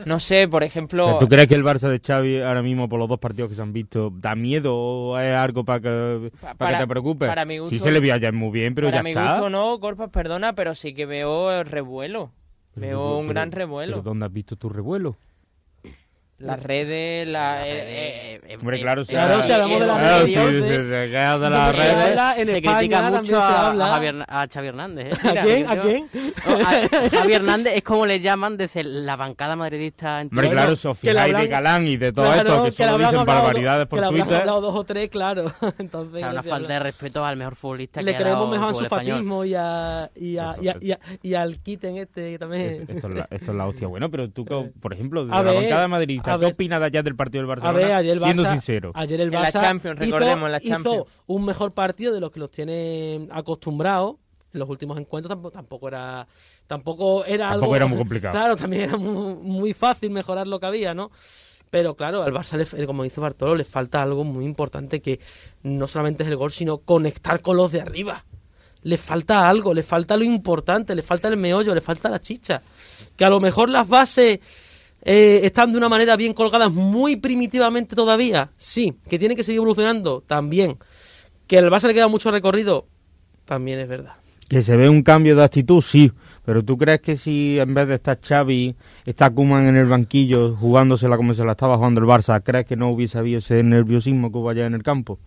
[0.05, 1.07] No sé, por O ejemplo...
[1.11, 3.55] sea, ¿Tú crees que el Barça de Xavi ahora mismo, por los dos partidos que
[3.55, 6.87] se han visto, da miedo o es algo para que, Pa- para que para- te
[6.89, 7.29] preocupes?
[7.29, 9.31] para mi gusto- sí se le veía ya muy bien, pero para ya mi está.
[9.35, 12.33] gusto no, Corpas, perdona, pero sí que veo revuelo.
[12.75, 13.93] Pero- Veo un pero- gran revuelo.
[13.99, 15.15] ¿Pero dónde has visto tu revuelo?
[16.39, 17.67] Las redes, la...
[17.67, 20.39] Eh, eh, Hombre, eh, claro, eh, si Claro, si hablamos de las Claro, redes, sí,
[20.39, 20.53] ¿eh?
[20.77, 21.99] se queda de las se redes.
[22.05, 25.07] habla en se España critica mucho se a, a Javier, a Xavi Hernández.
[25.07, 25.19] ¿eh?
[25.23, 25.65] ¿A Mira, quién?
[25.65, 26.11] yo- ¿A quién?
[26.47, 30.21] No, a- Javi Hernández es como le llaman desde la bancada madridista.
[30.21, 32.85] en Hombre, claro, si que le fijáis de Galán y de todo Claro, esto, que
[32.85, 34.35] le solo dicen barbaridades por que le Twitter.
[34.41, 35.53] hablado dos o tres, claro.
[35.79, 36.75] Entonces, O sea, una se falta habla.
[36.75, 40.11] de respeto al mejor futbolista Le que ha creemos mejor a su fatismo y, a,
[40.15, 42.85] y, a, y, a- y, a- y al Kitten este que también.
[42.89, 43.89] Esto es, la, esto es la hostia.
[43.89, 44.45] Bueno, pero tú,
[44.83, 45.89] por ejemplo, de A la bancada
[46.35, 46.55] a ¿qué ver.
[46.55, 47.79] opinas de allá del partido del A Barcelona?
[47.87, 48.93] ver, ayer el Siendo Barça, sincero.
[48.95, 51.05] ayer el En la Barça Champions, hizo- recordemos, en la hizo Champions.
[51.27, 54.17] un mejor partido de los que los tiene acostumbrados
[54.53, 56.27] en los últimos encuentros tampoco, tampoco era
[56.67, 58.33] tampoco era Tampoco algo era muy complicado.
[58.33, 61.11] claro también era muy, muy fácil mejorar lo que había no
[61.69, 65.21] pero claro al Barça le- como dice Bartolo le falta algo muy importante que
[65.63, 68.25] no solamente es el gol sino conectar con los de arriba
[68.83, 72.63] le falta algo, le falta lo importante, le falta el meollo, le falta la chicha.
[73.17, 74.39] Que a lo mejor las bases
[75.07, 78.95] eh, están de una manera bien colgadas muy primitivamente todavía, sí.
[79.09, 80.77] Que tiene que seguir evolucionando, también.
[81.47, 82.87] Que al Barça le queda mucho recorrido,
[83.45, 84.15] también es verdad.
[84.49, 86.13] Que se ve un cambio de actitud, sí.
[86.45, 90.55] Pero ¿tú crees que si en vez de estar Xavi, está Koeman en el banquillo
[90.55, 94.31] jugándosela como se la estaba jugando el Barça, crees que no hubiese habido ese nerviosismo
[94.31, 95.19] que hubo allá en el campo?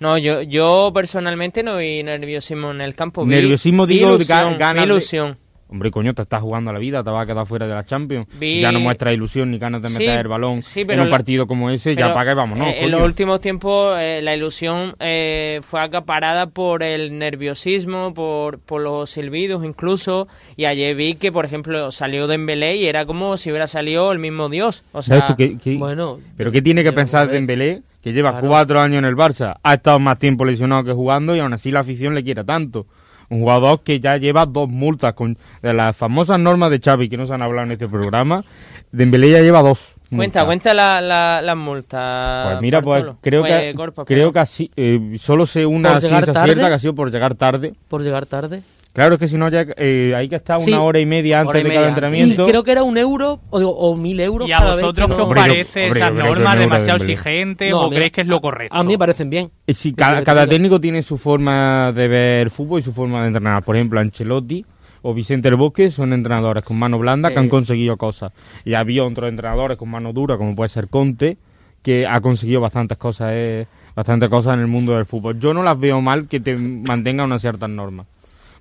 [0.00, 3.24] No, yo, yo personalmente no vi nerviosismo en el campo.
[3.24, 5.36] vi- Nerviosismo, vi digo, de ilusión, ga- ganas vi de- ilusión.
[5.68, 7.84] Hombre, coño, te estás jugando a la vida, te vas a quedar fuera de la
[7.84, 8.28] Champions.
[8.38, 11.06] Vi- Ya no muestra ilusión ni ganas de Sí, meter el balón sí, pero en
[11.08, 12.68] un partido como ese, ya para que vámonos.
[12.68, 18.58] eh, en los últimos tiempos eh, la ilusión eh, fue acaparada por el nerviosismo, por,
[18.60, 20.28] por los silbidos incluso.
[20.56, 24.18] Y ayer vi que, por ejemplo, salió Dembélé y era como si hubiera salido el
[24.18, 24.84] mismo Dios.
[24.92, 27.82] O sea, ¿Sabes tú qué- qué- Bueno, ¿Pero qué tiene que pensar Dembélé?
[28.02, 28.48] Que lleva claro.
[28.48, 31.70] cuatro años en el Barça, ha estado más tiempo lesionado que jugando y aún así
[31.70, 32.86] la afición le quiere tanto.
[33.34, 37.16] Un jugador que ya lleva dos multas con de las famosas normas de Xavi que
[37.16, 38.44] no se han hablado en este programa.
[38.92, 39.92] Dembélé ya lleva dos.
[40.14, 40.44] Cuenta, multas.
[40.44, 42.46] cuenta la, la, las multas.
[42.52, 43.18] Pues mira, pues Bartolo.
[43.20, 43.74] creo Pues, que
[44.06, 46.52] creo que así, eh, solo sé una ¿Por llegar ciencia tarde?
[46.52, 47.74] cierta que ha sido por llegar tarde.
[47.88, 48.62] por llegar tarde.
[48.94, 50.70] Claro, es que si no ya eh, hay que estar Sí.
[50.70, 51.86] una hora y media antes de cada.
[51.86, 52.46] Y entrenamiento.
[52.46, 55.06] creo que era un euro o, digo, o mil euros ¿Y a cada vez vosotros
[55.08, 58.20] que qué no- os parece hombre, esas normas demasiado exigentes No, o mí- creéis que
[58.20, 58.72] es lo correcto?
[58.76, 59.50] A mí me parecen bien.
[59.66, 63.64] Eh, sí, cada, técnico tiene su forma de ver fútbol y su forma de entrenar.
[63.64, 64.64] Por ejemplo, Ancelotti
[65.02, 67.38] o Vicente del Bosque son entrenadores con mano blanda que Eh.
[67.40, 68.30] han conseguido cosas.
[68.64, 71.36] Y había otros entrenadores con mano dura, como puede ser Conte,
[71.82, 75.38] que ha conseguido bastantes cosas, eh, bastantes cosas en el mundo del fútbol.
[75.40, 78.06] Yo no las veo mal que te mantenga unas ciertas normas.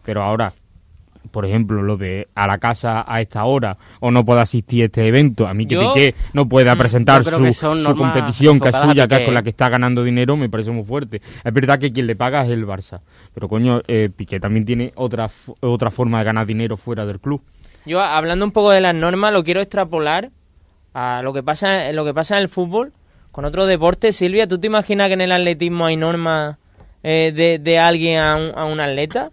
[0.04, 0.54] Pero ahora,
[1.32, 4.86] por ejemplo, lo de a la casa a esta hora o no puede asistir a
[4.86, 7.30] este evento, a mí que Yo- Piqué no pueda Mm, presentar su,
[7.96, 10.84] competición que es suya, que es con la que está ganando dinero, me parece muy
[10.84, 11.22] fuerte.
[11.44, 13.00] Es verdad que quien le paga es el Barça,
[13.34, 15.30] pero coño, eh, Piqué también tiene otra,
[15.62, 17.42] otra forma de ganar dinero fuera del club.
[17.86, 20.30] Yo, hablando un poco de las normas, lo quiero extrapolar
[20.94, 22.92] a lo que pasa, lo que pasa en el fútbol
[23.32, 24.12] con otro deporte.
[24.14, 26.58] Silvia, ¿tú te imaginas que en el atletismo hay normas
[27.02, 29.32] eh, de, de alguien a un, a un atleta?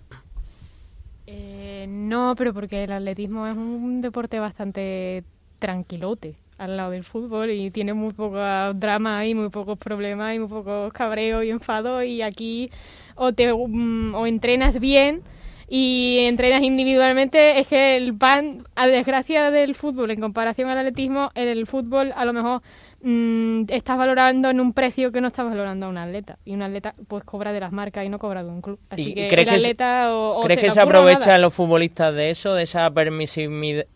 [2.11, 5.23] No, pero porque el atletismo es un deporte bastante
[5.61, 8.40] tranquilote al lado del fútbol y tiene muy pocos
[8.81, 12.68] dramas y muy pocos problemas y muy pocos cabreos y enfados y aquí
[13.14, 15.23] o te mm, o entrenas bien
[15.68, 17.61] y entrenas individualmente.
[17.61, 22.12] Es que el pan a desgracia del fútbol en comparación al atletismo en el fútbol
[22.16, 22.62] a lo mejor
[23.02, 26.62] mm, estás valorando en un precio que no estás valorando a un atleta y un
[26.62, 29.28] atleta pues cobra de las marcas y no cobra de un club así ¿Y que
[29.28, 31.38] crees el que se- atleta o, o ¿Crees que se aprovechan nada.
[31.38, 33.86] los futbolistas de eso, de esa permisividad?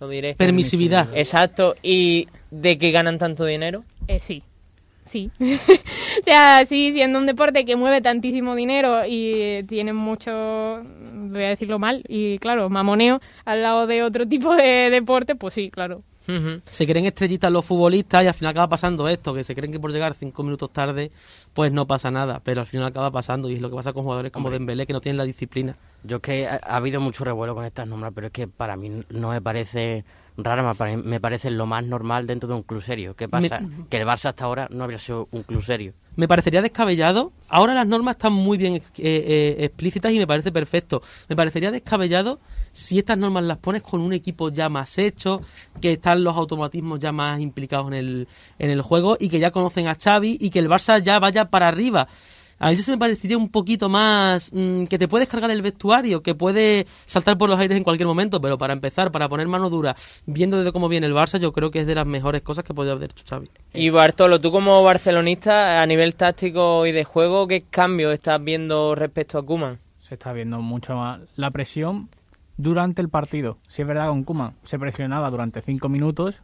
[0.00, 0.34] lo diré.
[0.34, 1.08] Permisividad.
[1.16, 1.74] Exacto.
[1.82, 3.82] ¿Y de que ganan tanto dinero?
[4.08, 4.42] Eh, sí,
[5.06, 5.30] sí.
[5.40, 11.42] o sea, sí, siendo un deporte que mueve tantísimo dinero y eh, tiene mucho, voy
[11.44, 15.70] a decirlo mal, y claro, mamoneo al lado de otro tipo de deporte, pues sí,
[15.70, 16.02] claro.
[16.70, 19.80] Se creen estrellitas los futbolistas y al final acaba pasando esto, que se creen que
[19.80, 21.10] por llegar cinco minutos tarde,
[21.54, 24.02] pues no pasa nada, pero al final acaba pasando y es lo que pasa con
[24.04, 25.76] jugadores como Dembélé que no tienen la disciplina.
[26.04, 28.76] Yo es que ha, ha habido mucho revuelo con estas normas, pero es que para
[28.76, 30.04] mí no me parece
[30.36, 33.14] rara, me pare- me parece lo más normal dentro de un club serio.
[33.16, 33.60] ¿Qué pasa?
[33.88, 35.94] Que el Barça hasta ahora no habría sido un club serio.
[36.16, 37.32] Me parecería descabellado.
[37.48, 41.02] Ahora las normas están muy bien eh, eh, explícitas y me parece perfecto.
[41.28, 42.40] Me parecería descabellado
[42.72, 45.42] si estas normas las pones con un equipo ya más hecho,
[45.80, 49.50] que están los automatismos ya más implicados en el, en el juego y que ya
[49.50, 52.08] conocen a Xavi y que el Barça ya vaya para arriba.
[52.58, 56.22] A mí eso me parecería un poquito más mm, que te puedes cargar el vestuario,
[56.22, 59.68] que puede saltar por los aires en cualquier momento, pero para empezar, para poner mano
[59.68, 62.64] dura, viendo desde cómo viene el Barça, yo creo que es de las mejores cosas
[62.64, 63.50] que podría haber hecho Xavi.
[63.74, 68.94] Y Bartolo, tú como barcelonista, a nivel táctico y de juego, ¿qué cambio estás viendo
[68.94, 69.78] respecto a Kuman?
[70.00, 72.08] Se está viendo mucho más la presión
[72.56, 73.58] durante el partido.
[73.68, 76.40] Si es verdad, con Kuman se presionaba durante cinco minutos.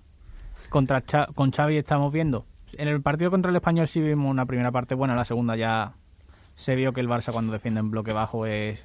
[0.69, 2.45] Contra Cha- con Xavi estamos viendo.
[2.75, 5.93] En el partido contra el Español sí vimos una primera parte buena, la segunda ya
[6.63, 8.85] se vio que el Barça cuando defiende en bloque bajo es,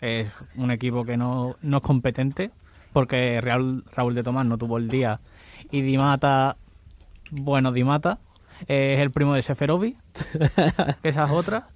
[0.00, 2.50] es un equipo que no, no es competente,
[2.92, 5.20] porque Real, Raúl de Tomás no tuvo el día
[5.70, 6.56] y Di Mata,
[7.30, 8.18] bueno, Di Mata
[8.68, 9.96] eh, es el primo de Seferovic,
[11.02, 11.68] que esa es otra.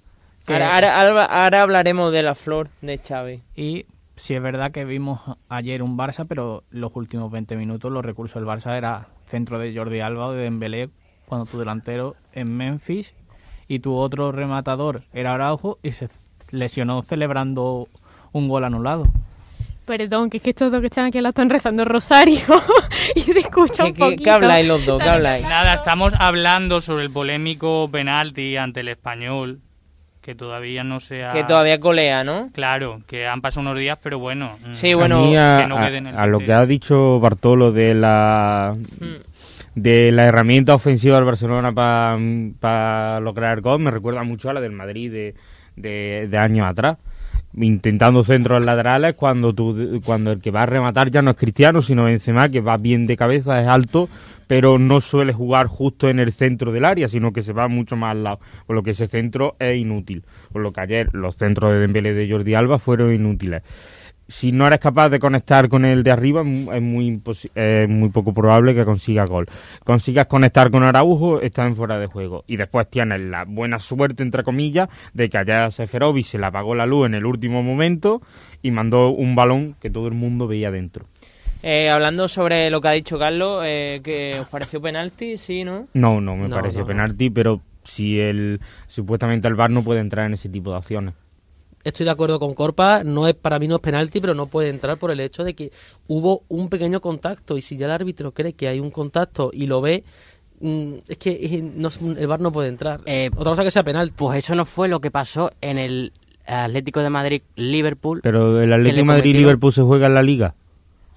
[0.45, 3.41] que- Ahora, ahora- ahora- ahora hablaremos de la flor de Xavi.
[3.55, 8.03] y sí es verdad que vimos ayer un Barça, pero los últimos 20 minutos los
[8.05, 10.89] recursos del Barça era centro de Jordi Alba o de Dembélé
[11.25, 13.15] cuando tu delantero en Memphis
[13.73, 16.09] y tu otro rematador era Araujo y se
[16.51, 17.87] lesionó celebrando
[18.33, 19.07] un gol anulado.
[19.85, 22.41] Perdón, que es que estos dos que están aquí al lado están rezando rosario
[23.15, 24.23] y se escucha un ¿Qué, qué, poquito.
[24.25, 25.01] qué habláis los dos?
[25.01, 25.43] ¿Qué habláis?
[25.43, 29.59] Nada, estamos hablando sobre el polémico penalti ante el español,
[30.21, 31.31] que todavía no se ha...
[31.33, 32.49] Que todavía colea, ¿no?
[32.53, 34.57] Claro, que han pasado unos días, pero bueno.
[34.65, 36.51] mm, Sí, A bueno, mí, a, que no a- quede en el a lo que
[36.53, 39.30] ha dicho Bartolo de la Mm.
[39.75, 44.73] De la herramienta ofensiva del Barcelona para lograr gol me recuerda mucho a la del
[44.73, 45.35] Madrid de,
[45.75, 46.97] de, años atrás.
[47.53, 51.81] Intentando centros laterales cuando tú, cuando el que va a rematar ya no es Cristiano
[51.81, 54.07] sino Benzema que va bien de cabeza es alto
[54.47, 57.97] pero no suele jugar justo en el centro del área sino que se va mucho
[57.97, 58.39] más al lado.
[58.65, 60.23] Por lo que ese centro es inútil.
[60.53, 63.63] Por lo que ayer los centros de Dembélé de Jordi Alba fueron inútiles
[64.31, 67.21] si no eres capaz de conectar con el de arriba, es muy,
[67.53, 69.45] es muy poco probable que consigas gol.
[69.83, 72.43] Consigas conectar con Araujo, está en fuera de juego.
[72.47, 76.75] Y después tienes la buena suerte, entre comillas, de que allá Seferovic se le apagó
[76.75, 78.21] la luz en el último momento
[78.61, 81.05] y mandó un balón que todo el mundo veía dentro.
[81.63, 85.87] Eh, hablando sobre lo que ha dicho Carlos, eh, que os pareció penalti, sí, ¿no?
[85.93, 86.87] No, no me No, pareció no.
[86.87, 91.13] penalti, pero si el supuestamente el VAR no puede entrar en ese tipo de acciones.
[91.83, 94.69] Estoy de acuerdo con Corpa, no es para mí no es penalti, pero no puede
[94.69, 95.71] entrar por el hecho de que
[96.07, 99.65] hubo un pequeño contacto y si ya el árbitro cree que hay un contacto y
[99.65, 100.03] lo ve,
[100.59, 103.01] mm, es que no- el VAR no puede entrar.
[103.05, 104.13] Eh, Otra cosa que sea penalti.
[104.15, 106.13] Pues eso no fue lo que pasó en el
[106.45, 108.19] Atlético de Madrid-Liverpool.
[108.23, 110.55] Pero el Atlético de cometieron- Madrid-Liverpool se juega en la Liga.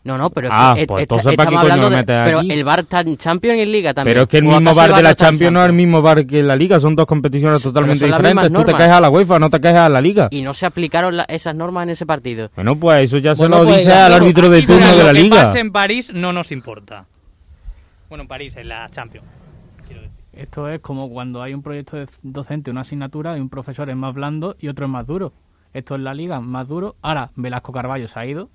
[0.05, 2.21] No, no, pero es Ah, pues entonces, ¿para qué estamos coño hablando lo de- metes
[2.27, 2.53] Pero aquí?
[2.53, 4.13] el VAR está en Champions y en Liga también.
[4.15, 6.27] Pero es que el ¿O mismo bar de la Champions no es el mismo bar
[6.27, 8.53] que la Liga, son dos competiciones totalmente diferentes.
[8.53, 10.29] Tú te quejas a la UEFA, no te quejas a la Liga.
[10.31, 12.51] Y no se aplicaron la- esas normas en ese partido.
[12.55, 15.13] Bueno, pues eso ya Bueno, se lo pues, dice al árbitro de turno de la
[15.13, 15.43] Lo que Liga.
[15.45, 17.07] pase en París no nos importa.
[18.11, 19.27] Bueno, en París, en la Champions.
[20.35, 23.95] Esto es como cuando hay un proyecto de docente, una asignatura, y un profesor es
[23.97, 25.33] más blando y otro es más duro.
[25.73, 26.97] Esto es la liga, más duro.
[27.03, 28.51] Ahora, Velasco Carballo se ha ido.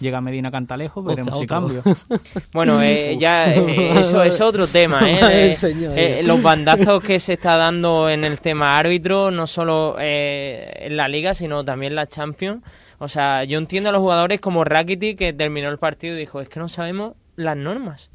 [0.00, 1.82] Llega Medina Cantalejo, veremos Hostia, si cambio.
[2.52, 5.20] Bueno, eh, ya eh, eso es otro tema, ¿eh?
[5.22, 5.56] Ay,
[5.96, 10.96] Eh, los bandazos que se está dando en el tema árbitro, no solo eh, en
[10.96, 12.62] la Liga, sino también en la Champions.
[12.98, 16.40] O sea, yo entiendo a los jugadores como Rakitic que terminó el partido y dijo,
[16.40, 18.10] es que no sabemos las normas.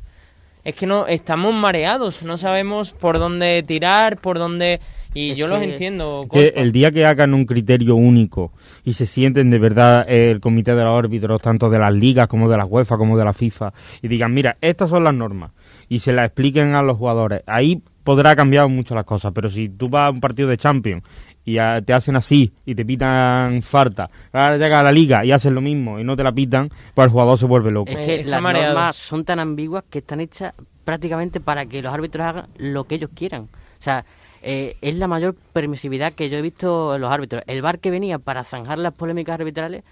[0.63, 4.79] Es que no estamos mareados, no sabemos por dónde tirar, por dónde...
[5.13, 6.27] Y Es yo los entiendo.
[6.31, 8.51] Que el día que hagan un criterio único
[8.83, 12.49] y se sienten de verdad el comité de los árbitros, tanto de las ligas como
[12.49, 15.51] de la UEFA como de la FIFA, y digan, mira, estas son las normas,
[15.89, 19.69] y se las expliquen a los jugadores, ahí podrá cambiar mucho las cosas, pero si
[19.69, 21.03] tú vas a un partido de Champions
[21.45, 25.31] y ah, te hacen así y te pitan falta, ahora llega a la liga y
[25.31, 27.91] haces lo mismo y no te la pitan, pues el jugador se vuelve loco.
[27.91, 28.73] Es que está las mareado.
[28.73, 32.95] normas son tan ambiguas que están hechas prácticamente para que los árbitros hagan lo que
[32.95, 33.43] ellos quieran.
[33.43, 34.05] O sea,
[34.43, 37.41] eh, es la mayor permisividad que yo he visto en los árbitros.
[37.47, 39.83] El VAR que venía para zanjar las polémicas arbitrales,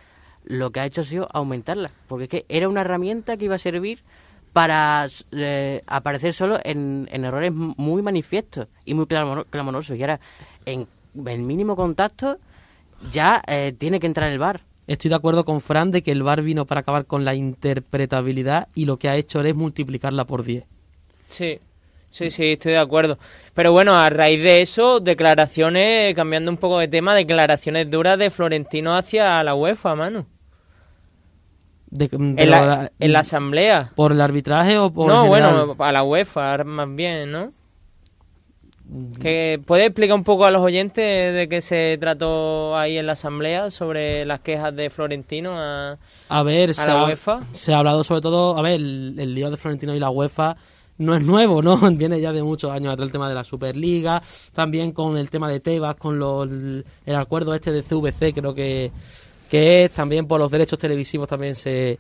[0.44, 1.92] lo que ha hecho ha sido aumentarlas.
[2.08, 4.04] Porque es que era una herramienta que iba a servir
[4.54, 9.98] para eh, aparecer solo en, en errores muy manifiestos y muy clamor- clamorosos.
[9.98, 10.20] Y ahora,
[10.66, 10.88] en
[11.26, 12.38] el mínimo contacto,
[13.12, 14.62] ya eh, tiene que entrar el VAR.
[14.88, 18.68] Estoy de acuerdo con Fran de que el VAR vino para acabar con la interpretabilidad
[18.76, 20.66] y lo que ha hecho es multiplicarla por 10.
[21.30, 21.60] Sí,
[22.12, 23.18] sí, sí, estoy de acuerdo.
[23.56, 28.30] Pero bueno, a raíz de eso, declaraciones, cambiando un poco de tema, declaraciones duras de
[28.30, 30.28] Florentino hacia la UEFA, mano.
[31.90, 33.92] De- En la, la- en la asamblea.
[33.96, 35.66] ¿Por el arbitraje o por No, general?
[35.66, 37.52] bueno, a la UEFA más bien, ¿no?
[39.22, 43.14] Que ¿Puede explicar un poco a los oyentes de qué se trató ahí en la
[43.14, 45.98] asamblea sobre las quejas de Florentino a...
[46.28, 47.42] A ver, se la ha, UEFA?
[47.52, 50.58] se ha hablado sobre todo, a ver, el, el lío de Florentino y la UEFA
[51.02, 51.78] no es nuevo, ¿no?
[51.92, 54.22] Viene ya de muchos años atrás el tema de la Superliga,
[54.54, 58.92] también con el tema de Tebas, con los, el acuerdo este de CVC, creo que,
[59.50, 61.98] que es, también por los derechos televisivos también se,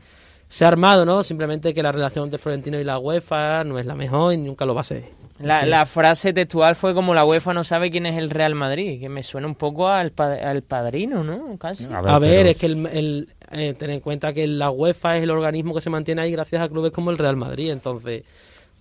[0.47, 1.23] se ha armado, ¿no?
[1.23, 4.65] Simplemente que la relación entre Florentino y la UEFA no es la mejor y nunca
[4.65, 5.03] lo va a ser.
[5.39, 8.99] La, la frase textual fue como la UEFA no sabe quién es el Real Madrid,
[8.99, 11.57] que me suena un poco al, pa- al padrino, ¿no?
[11.57, 11.85] Casi.
[12.15, 15.31] A ver, es que el, el- eh, ten en cuenta que la UEFA es el
[15.31, 18.23] organismo que se mantiene ahí gracias a clubes como el Real Madrid, entonces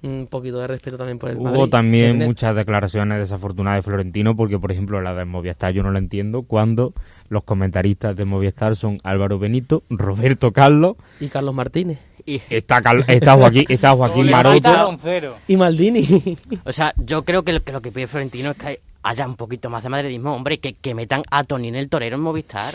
[0.03, 1.70] un poquito de respeto también por el Hubo Madrid.
[1.70, 5.98] también muchas declaraciones desafortunadas de Florentino, porque por ejemplo la de Movistar yo no la
[5.98, 6.92] entiendo, cuando
[7.31, 11.99] los comentaristas de Movistar son Álvaro Benito, Roberto Carlos, Y Carlos Martínez.
[12.26, 14.97] está, Cal- está Joaquín, está Joaquín Maroto.
[15.49, 16.37] Y Maldini.
[16.64, 19.37] O sea, yo creo que lo que, lo que pide Florentino es que haya un
[19.37, 20.35] poquito más de madridismo.
[20.35, 22.74] Hombre, que, que metan a Tonín el Torero en Movistar.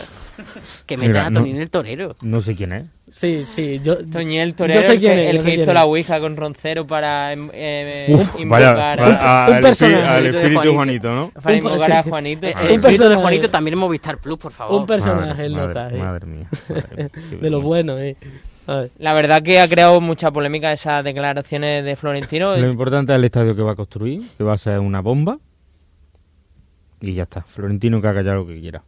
[0.84, 2.16] Que metan Mira, a no- Tonín el Torero.
[2.22, 2.84] No sé quién es.
[3.08, 4.04] Sí, sí, yo...
[4.04, 6.88] Toñel Torero, Yo sé el quién que, es, el que hizo la ouija con Roncero
[6.88, 9.96] para em, eh, Uf, invocar vaya, a- vaya, al, un personaje.
[9.96, 10.74] espíritu, al espíritu Juanito.
[10.74, 11.30] Juanito, ¿no?
[11.40, 12.02] para Un invocar a.
[12.02, 12.46] Juanito.
[12.48, 13.14] Eh, el espíritu de.
[13.14, 14.80] Juanito también en Movistar Plus, por favor.
[14.80, 15.98] Un personaje Madre- el madre- nota, eh.
[15.98, 16.48] Madre mía.
[16.68, 17.58] madre de vergüenza.
[17.66, 18.16] buenos, eh.
[18.98, 22.56] La verdad que ha creado mucha polémica esas declaraciones de Florentino.
[22.56, 25.38] Lo importante es el estadio que va a construir, que va a ser una bomba.
[27.00, 27.42] Y ya está.
[27.42, 28.82] Florentino que haga ya lo que quiera.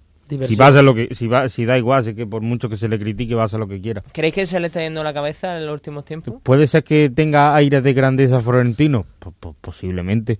[0.46, 2.68] Si va a hacer lo que, si va, si da igual, así que por mucho
[2.68, 4.02] que se le critique, va a hacer lo que quiera.
[4.12, 6.34] ¿Creéis que se le está yendo la cabeza en los últimos tiempos?
[6.42, 9.06] ¿Puede ser que tenga aires de grandeza Florentino?
[9.18, 10.38] Po- po- posiblemente.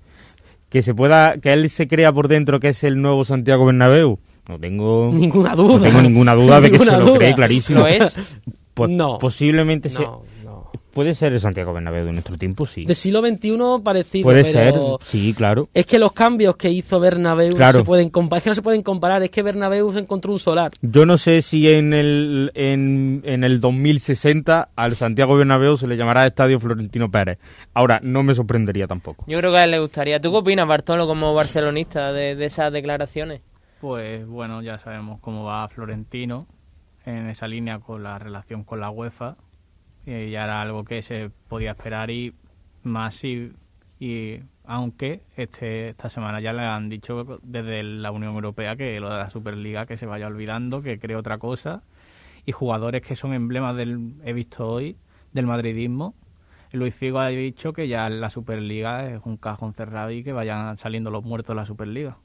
[0.68, 4.18] ¿Que se pueda, que él se crea por dentro que es el nuevo Santiago Bernabéu?
[4.48, 5.82] No tengo, Ninguna no duda.
[5.88, 7.18] tengo ninguna duda de que se lo duda.
[7.18, 7.80] cree clarísimo.
[7.80, 8.16] ¿Lo es?
[8.74, 9.18] Po- No.
[9.18, 10.70] Posiblemente se- No, no.
[10.94, 12.84] puede ser el Santiago Bernabéu de nuestro tiempo, sí.
[12.86, 14.98] De siglo XXI parecido, Puede ser, pero...
[15.02, 15.68] sí, claro.
[15.74, 17.80] Es que los cambios que hizo Bernabéu Claro.
[17.80, 18.38] se pueden comparar.
[18.38, 19.22] Es que no se pueden comparar.
[19.22, 20.70] Es que Bernabéu se encontró un solar.
[20.80, 25.96] Yo no sé si en el, en, en el 2060 al Santiago Bernabéu se le
[25.96, 27.38] llamará Estadio Florentino Pérez.
[27.74, 29.24] Ahora, no me sorprendería tampoco.
[29.28, 30.20] Yo creo que a él le gustaría.
[30.20, 33.40] ¿Tú qué opinas, Bartolo, como barcelonista, de, de esas declaraciones?
[33.80, 36.46] Pues bueno, ya sabemos cómo va Florentino
[37.04, 39.36] en esa línea con la relación con la UEFA.
[40.04, 42.34] Y ya era algo que se podía esperar y
[42.82, 43.52] más y,
[44.00, 49.10] y aunque este esta semana ya le han dicho desde la Unión Europea que lo
[49.10, 51.82] de la Superliga que se vaya olvidando, que cree otra cosa
[52.46, 54.96] y jugadores que son emblemas del he visto hoy
[55.32, 56.14] del madridismo.
[56.72, 60.76] Luis Figo ha dicho que ya la Superliga es un cajón cerrado y que vayan
[60.78, 62.18] saliendo los muertos de la Superliga.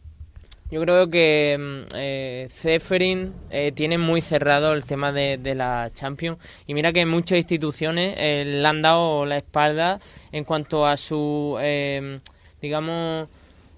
[0.74, 6.40] Yo creo que mm, eh, Zeferin eh, tiene muy cerrado el tema de, la Champions
[6.66, 10.00] y mira que muchas instituciones eh, le han dado la espalda
[10.32, 12.18] en cuanto a su, eh,
[12.60, 13.30] digamos,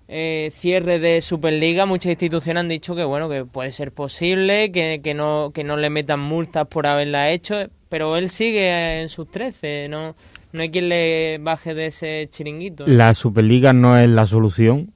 [0.08, 1.86] eh, cierre de Superliga.
[1.86, 5.76] Muchas instituciones han dicho que bueno que puede ser posible, que, que no que no
[5.76, 7.56] le metan multas por haberla hecho,
[7.90, 10.16] pero él sigue en sus 13, no
[10.54, 12.88] no hay quien le baje de ese chiringuito.
[12.88, 14.94] La Superliga no es la solución,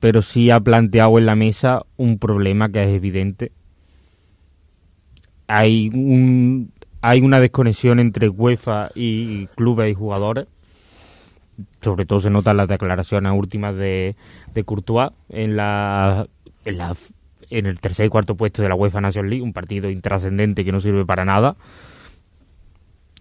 [0.00, 3.52] pero sí ha planteado en la mesa un problema que es evidente.
[5.46, 6.72] Hay un
[7.02, 10.46] hay una desconexión entre UEFA y clubes y jugadores.
[11.80, 14.16] Sobre todo se notan las declaraciones últimas de,
[14.54, 16.26] de Courtois en la,
[16.64, 16.94] en la
[17.50, 20.72] en el tercer y cuarto puesto de la UEFA National League, un partido intrascendente que
[20.72, 21.56] no sirve para nada.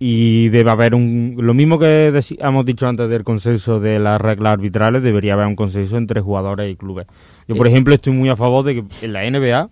[0.02, 1.36] Y debe haber un.
[1.40, 2.08] Lo mismo que
[2.40, 6.72] hemos dicho antes del consenso de las reglas arbitrales, debería haber un consenso entre jugadores
[6.72, 7.06] y clubes.
[7.50, 7.72] Yo, por Eh.
[7.72, 9.70] ejemplo, estoy muy a favor de que en la NBA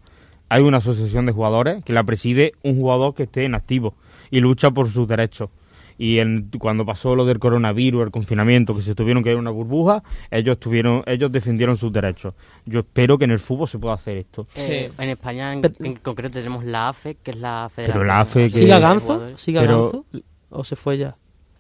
[0.50, 3.94] hay una asociación de jugadores que la preside un jugador que esté en activo
[4.30, 5.50] y lucha por sus derechos.
[5.98, 9.40] Y en- cuando pasó lo del coronavirus, el confinamiento, que se tuvieron que ir a
[9.40, 12.34] una burbuja, ellos tuvieron, ellos defendieron sus derechos.
[12.66, 14.48] Yo espero que en el fútbol se pueda hacer esto.
[14.56, 18.08] Eh, en España en, Pero- en concreto tenemos la AFE, que es la Federación.
[18.08, 19.38] la AFE que- ¿Siga de Ganzo?
[19.38, 20.06] ¿Siga Pero- Ganzo?
[20.50, 21.16] ¿O se fue ya?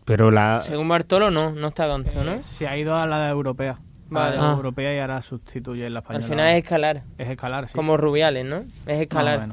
[0.05, 2.41] Pero la, Según Bartolo no, no está Ganzo, ¿no?
[2.43, 3.79] Se ha ido a la europea.
[4.09, 4.38] Vale.
[4.38, 4.55] A la Ah.
[4.55, 6.27] europea y ahora sustituye la Al española.
[6.27, 7.73] final es escalar, Es escalar, sí.
[7.75, 8.59] como Rubiales, ¿no?
[8.85, 9.49] Es escalar.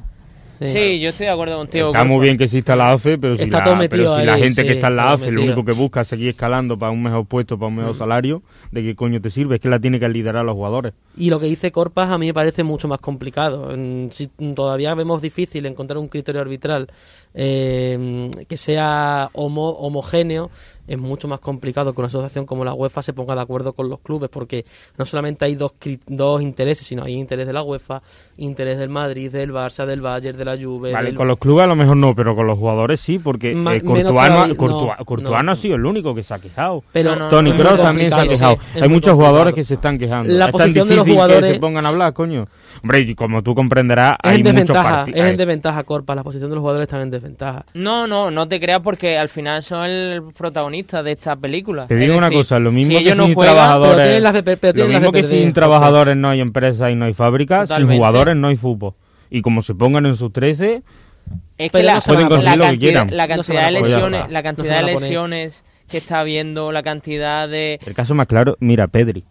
[0.61, 1.87] Sí, yo estoy de acuerdo contigo.
[1.89, 4.67] Está muy bien que exista la AFE, pero si, Está la, todo pero gente sí,
[4.67, 7.27] que está en la AFE lo único que busca es seguir escalando para un mejor
[7.27, 9.57] puesto, para un mejor salario, ¿de qué coño te sirve?
[9.57, 10.95] Es que la tiene que liderar los jugadores.
[11.17, 13.73] Y lo que dice Corpas a mí me parece mucho más complicado.
[13.77, 16.89] Mm, Si todavía vemos difícil encontrar un criterio arbitral
[17.35, 20.51] eh, que sea homo- homogéneo,
[20.87, 23.89] es mucho más complicado que una asociación como la UEFA se ponga de acuerdo con
[23.89, 24.65] los clubes, porque
[24.99, 25.73] no solamente hay dos,
[26.07, 28.03] dos intereses, sino hay interés de la UEFA,
[28.37, 30.93] interés del Madrid, del Barça, del Bayern, de la la Juve.
[30.93, 33.55] Vale, del- con los clubes a lo mejor no, pero con los jugadores sí, porque
[33.55, 35.43] Ma- eh, Courtois, no, Courtois- no, Courtois no.
[35.43, 36.83] no ha sido el único que se ha quejado.
[36.93, 38.59] Pero No, no, Tony Kroos también se ha quejado.
[38.73, 40.33] sí, Hay muchos jugadores que se están quejando.
[40.33, 42.47] La es tan posición de los jugadores- que se pongan a hablar, coño.
[42.83, 46.15] Hombre, y como tú comprenderás, Es hay en muchos desventaja, es en desventaja, Corpa.
[46.15, 47.65] La posición de los jugadores está en desventaja.
[47.75, 51.87] No, no, no te creas porque al final son el protagonista de esta película.
[51.87, 54.23] Te Es digo una decir, cosa, lo mismo si que sin juegan, trabajadores, pero tienen
[54.23, 56.95] las de pe- pero lo mismo de que perder, sin trabajadores no hay empresas y
[56.95, 58.93] no hay fábricas, sin jugadores no hay fútbol.
[59.35, 60.85] Y como se pongan en sus 13,
[61.59, 63.09] Es que la, la poner lo que quieran.
[63.11, 64.43] la cantidad de lesiones, la está.
[64.43, 68.87] cantidad No de lesiones que está habiendo, la cantidad de el caso más claro, mira,
[68.87, 69.25] Pedri.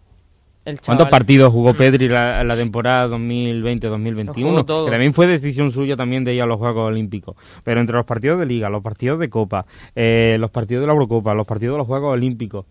[0.84, 4.34] ¿Cuántos partidos jugó Pedri la, la temporada 2020-2021?
[4.34, 4.84] Jugó todo.
[4.84, 7.34] Que también fue decisión suya también de ir a los Juegos Olímpicos.
[7.64, 9.64] Pero entre los partidos de Liga, los partidos de Copa,
[9.96, 12.66] eh, los partidos de la Eurocopa, los partidos de los Juegos Olímpicos.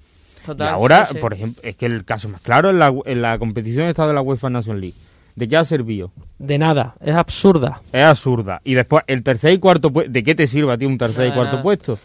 [0.45, 1.19] Total, y ahora, sí, sí.
[1.19, 4.13] por ejemplo, es que el caso más claro es la, en la competición esta de
[4.13, 4.97] la UEFA Nation League.
[5.36, 6.11] ¿De qué ha servido?
[6.38, 7.81] De nada, es absurda.
[7.91, 8.61] Es absurda.
[8.63, 11.29] Y después, el tercer y cuarto puesto, ¿de qué te sirve a ti un tercer
[11.29, 11.97] y cuarto puesto?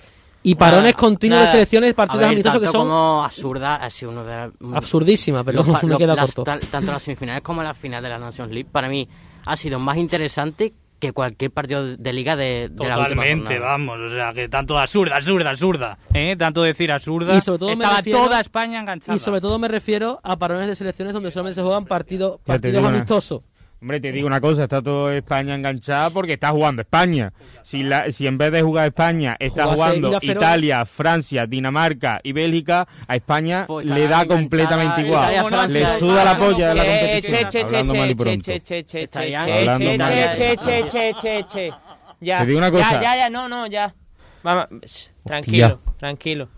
[0.43, 4.13] Y parones continuos de selecciones, A partidos ver, amistosos que son como absurda, ha sido
[4.13, 4.51] uno de las...
[4.75, 6.45] absurdísimas, pero los me los- queda las- corto.
[6.45, 9.07] tan- tanto las semifinales como la final de la Nations League, para mí
[9.45, 13.99] ha sido más interesante que cualquier partido de, liga de, de la última Totalmente, vamos,
[14.01, 16.35] o sea, que tanto absurda, absurda, absurda, ¿eh?
[16.37, 17.37] Tanto decir absurda.
[17.37, 19.15] Y sobre todo me Estaba refiero- toda España enganchada.
[19.15, 22.85] Y sobre todo me refiero a parones de selecciones donde solamente se juegan partidos, partidos
[22.85, 23.43] amistosos.
[23.81, 27.33] Hombre, te digo una cosa, está todo España enganchada porque está jugando España.
[27.63, 30.19] Si, la, si en vez de jugar España está Jugase jugando.
[30.21, 35.49] Italia, Francia, Dinamarca y Bélgica, a España Pues le da completamente Italia, igual.
[35.49, 37.39] Francia, Le suda la polla de la Che, competición.
[37.39, 38.51] che, che, Hablando che, mal y che, pronto.
[38.51, 40.69] che, che, che, Estarían che, hablando che, mal y che, pronto.
[40.69, 41.75] che, che, che, che.
[42.21, 42.91] Ya, Te digo una cosa.
[42.91, 43.95] Ya, ya, ya, no, no, ya.
[44.43, 46.49] Vamos, tranquilo, tranquilo.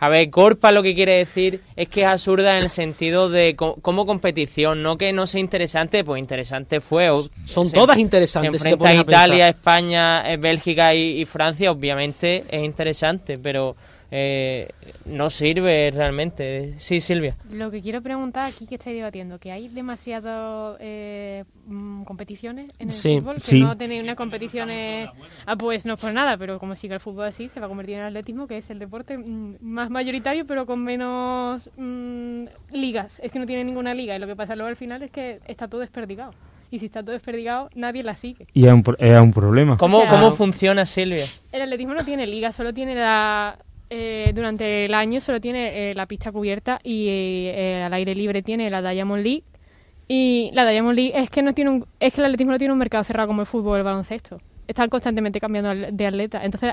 [0.00, 3.56] A ver, Corpa lo que quiere decir es que es absurda en el sentido de
[3.56, 7.10] co- como competición, no que no sea interesante, pues interesante fue.
[7.10, 9.48] o- Son se- todas interesantes, Se enfrenta a Italia.
[9.48, 13.74] España, eh, Bélgica y, y Francia, obviamente es interesante, pero
[14.10, 14.68] eh,
[15.04, 16.74] no sirve realmente.
[16.78, 17.36] Sí, Silvia.
[17.50, 20.76] Lo que quiero preguntar aquí que estáis debatiendo, que hay demasiadas
[22.04, 23.60] competiciones en el Sí, fútbol, que sí.
[23.60, 25.08] no tenéis unas competiciones,
[25.46, 27.68] ah, pues no es por nada, pero como sigue el fútbol así, se va a
[27.68, 32.44] convertir en el atletismo, que es el deporte mm, más mayoritario, pero con menos mm,
[32.72, 33.20] ligas.
[33.22, 35.38] Es que no tiene ninguna liga, y lo que pasa luego al final es que
[35.46, 36.32] está todo desperdigado.
[36.70, 38.46] Y si está todo desperdigado, nadie la sigue.
[38.52, 39.78] Y es un, es un problema.
[39.78, 41.24] ¿Cómo, O sea- ¿Cómo funciona, Silvia?
[41.50, 43.58] El atletismo no tiene liga, solo tiene la...
[43.90, 48.42] eh, durante el año solo tiene eh, la pista cubierta y eh, al aire libre
[48.42, 49.44] tiene la Diamond League.
[50.08, 52.72] Y la Diamond League es que no tiene un, es que el atletismo no tiene
[52.72, 54.40] un mercado cerrado como el fútbol o el baloncesto.
[54.66, 56.44] Están constantemente cambiando de atleta.
[56.44, 56.72] Entonces,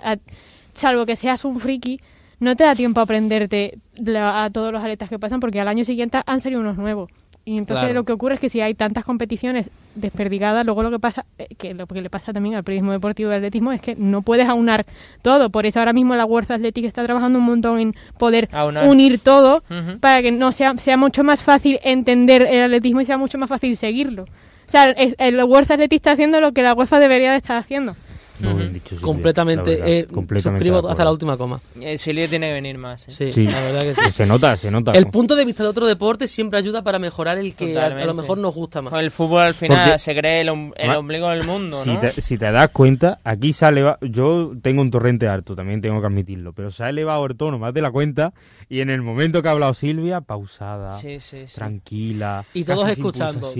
[0.73, 1.99] salvo que seas un friki,
[2.39, 5.67] no te da tiempo a aprenderte la- a todos los atletas que pasan porque al
[5.67, 7.09] año siguiente han salido unos nuevos.
[7.47, 7.93] Y entonces Claro.
[7.93, 11.47] lo que ocurre es que si hay tantas competiciones desperdigadas, luego lo que pasa, eh,
[11.57, 14.23] que lo que le pasa también al periodismo deportivo y al atletismo es que no
[14.23, 14.85] puedes aunar
[15.21, 15.51] todo.
[15.51, 18.87] Por eso ahora mismo la World Athletic está trabajando un montón en poder Aunar.
[18.89, 19.63] unir todo
[19.99, 23.47] para que no sea, sea mucho más fácil entender el atletismo y sea mucho más
[23.47, 24.23] fácil seguirlo.
[24.67, 27.55] O sea, el, el World Athletic está haciendo lo que la UEFA debería de estar
[27.57, 27.95] haciendo.
[28.37, 31.61] Dicho, completamente, verdad, eh, completamente suscribo hasta la última coma.
[31.79, 33.07] Eh, Silvia tiene que venir más.
[33.07, 33.11] ¿eh?
[33.11, 33.47] Sí, Sí.
[33.47, 34.11] la verdad que sí.
[34.11, 34.91] Se nota, se nota.
[34.91, 38.13] El punto de vista de otro deporte siempre ayuda para mejorar el que a, lo
[38.13, 38.91] mejor nos gusta más.
[38.91, 41.93] Pues el fútbol al final Porque- se cree el, om- el ombligo del mundo, si,
[41.93, 41.99] ¿no?
[42.01, 43.97] te, si te das cuenta, aquí se ha elevado.
[44.01, 47.57] Yo tengo un torrente alto, también tengo que admitirlo, pero se ha elevado el tono
[47.57, 48.33] más de la cuenta.
[48.67, 51.55] Y en el momento que ha hablado Silvia, pausada, Sí, sí, sí.
[51.55, 53.53] tranquila, Y todos escuchando.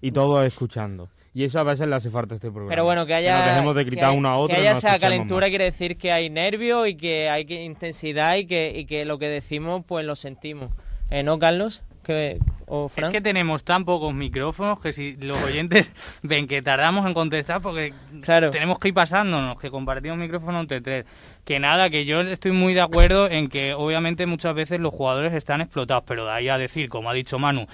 [0.00, 1.08] y todos escuchando.
[1.36, 2.70] Y eso a veces le hace falta a este programa.
[2.70, 4.54] Pero bueno, que haya, nos dejemos de que gritar uno a otro.
[4.56, 5.50] que y haya no esa calentura más.
[5.50, 9.18] quiere decir que hay nervio y que hay que- intensidad y que, y que lo
[9.18, 10.70] que decimos pues lo sentimos.
[11.10, 11.82] Eh, ¿No, Carlos?
[12.02, 13.12] ¿Qué- ¿O Es Fran?
[13.12, 17.92] que tenemos tan pocos micrófonos que si los oyentes ven que tardamos en contestar porque
[18.22, 18.50] Claro.
[18.50, 21.04] tenemos que ir pasándonos, que compartimos micrófono entre tres.
[21.44, 25.32] Que nada, que yo estoy muy de acuerdo en que obviamente muchas veces los jugadores
[25.34, 27.66] están explotados, pero de ahí a decir, como ha dicho Manu,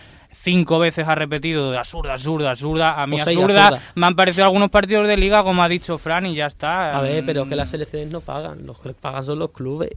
[0.43, 3.93] cinco veces ha repetido de absurda, absurda, absurda, a mí seis, absurda, absurda.
[3.95, 6.97] me han parecido algunos partidos de liga, como ha dicho Fran, y ya está.
[6.99, 7.59] A ver, pero que Mm.
[7.59, 9.90] las selecciones no pagan, los que pagan son los clubes.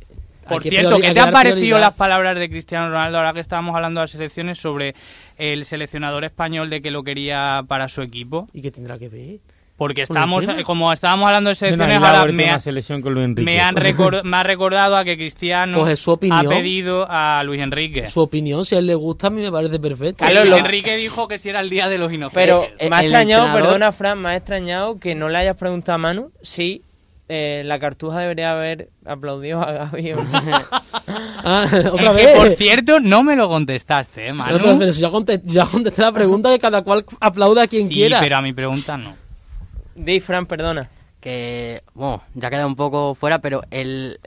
[0.48, 3.40] Por que cierto, ¿qué te que han parecido las palabras de Cristiano Ronaldo ahora que
[3.40, 4.94] estábamos hablando de las selecciones sobre
[5.38, 8.48] el seleccionador español de que lo quería para su equipo?
[8.54, 9.40] ¿Y qué tendrá que ver?
[9.78, 13.44] Porque ¿Con estamos, como estábamos hablando de selecciones, ahora me, ha- selección con Luis Enrique.
[13.52, 17.60] me, han recor- me ha recordado a que Cristiano Pues su ha pedido a Luis
[17.62, 18.08] Enrique.
[18.08, 20.20] Su opinión, si a él le gusta, a mí me parece perfecto.
[20.24, 22.42] Que Carlos, Luis lo- Enrique dijo que si era el día de los inocentes.
[22.46, 25.58] Pero Eh, me ha extrañado, entrenador- perdona Fran, me ha extrañado que no le hayas
[25.58, 26.82] preguntado a Manu si
[27.28, 30.14] eh, la cartuja debería haber aplaudido a Gaby.
[30.14, 30.22] no.
[31.48, 32.38] Ah, Es otra que, vez.
[32.38, 34.58] por cierto, no me lo contestaste, ¿eh, No, Manu?
[34.58, 37.88] pero, pero si ya, conté- ya contesté la pregunta que cada cual aplauda a quien
[37.90, 38.20] sí, quiera.
[38.22, 39.16] pero a mi pregunta no.
[39.96, 40.90] Di, Fran, perdona.
[41.22, 44.20] que, bueno, ya queda un poco fuera, pero el,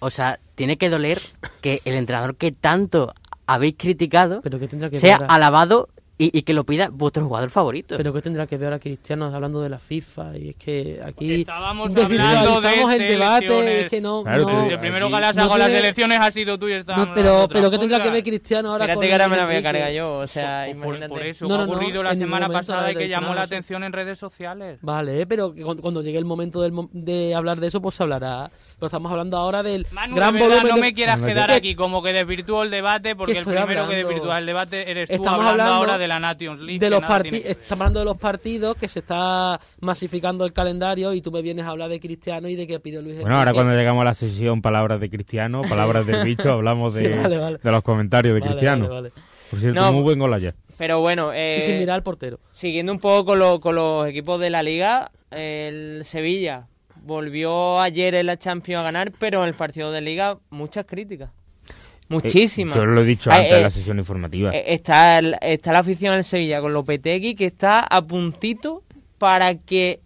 [0.00, 1.18] o sea, tiene que doler
[1.62, 3.14] que el entrenador que tanto
[3.46, 7.50] habéis criticado Pero que tendrá que sea alabado y, y que lo pida vuestro jugador
[7.50, 7.96] favorito.
[7.96, 11.34] Pero que tendrá que ver ahora Cristiano hablando de la FIFA y es que aquí
[11.40, 15.26] Estábamos desvirtualizamos hablando de el debate, es que no, Claro, no, el primero que le
[15.26, 17.78] has no sacado las tiene- elecciones ha sido tú y estábamos no, pero pero que
[17.78, 20.18] tendrá que ver Cristiano ahora Espérate con que ahora me la voy a cargar yo,
[20.18, 21.08] o sea, Por- por, imagínate.
[21.08, 23.28] por eso, No, que no, ha no, ocurrido la en semana pasada y que llamó
[23.28, 24.78] nada la atención en redes sociales.
[24.82, 28.02] Vale, pero cuando, cuando llegue el momento del mo- de hablar de eso, pues se
[28.04, 28.50] hablará.
[28.84, 31.48] Pero estamos hablando ahora del Manu, gran de verdad, volumen no de- me quieras quedar
[31.48, 35.08] que- aquí como que desvirtúo el debate, porque el primero que desvirtúa el debate eres
[35.08, 36.78] tú Estamos hablando, hablando ahora de la Nations League.
[36.78, 40.52] de los nada parti- tiene- estamos hablando de los partidos que se está masificando el
[40.52, 43.36] calendario y tú me vienes a hablar de Cristiano y de que pidió Luis Bueno,
[43.38, 47.18] ahora cuando llegamos a la sesión Palabras de Cristiano, Palabras del bicho, hablamos de, Sí,
[47.22, 47.58] vale, vale.
[47.62, 48.84] de los comentarios de Vale, Cristiano.
[48.88, 49.12] vale, vale.
[49.50, 50.54] Por cierto, No, muy buen gol ayer.
[50.76, 52.38] Pero bueno, eh, Y sin mirar al portero.
[52.52, 56.66] siguiendo un poco con, lo- con los equipos de la liga, el Sevilla
[57.04, 61.30] volvió ayer en la Champions a ganar, pero en el partido de liga muchas críticas.
[62.08, 62.76] Muchísimas.
[62.76, 64.50] Eh, yo lo he dicho Ay, antes eh, de la sesión informativa.
[64.54, 68.82] Eh, Está, el- está la afición del Sevilla con Lopetegui que está a puntito
[69.18, 70.00] para que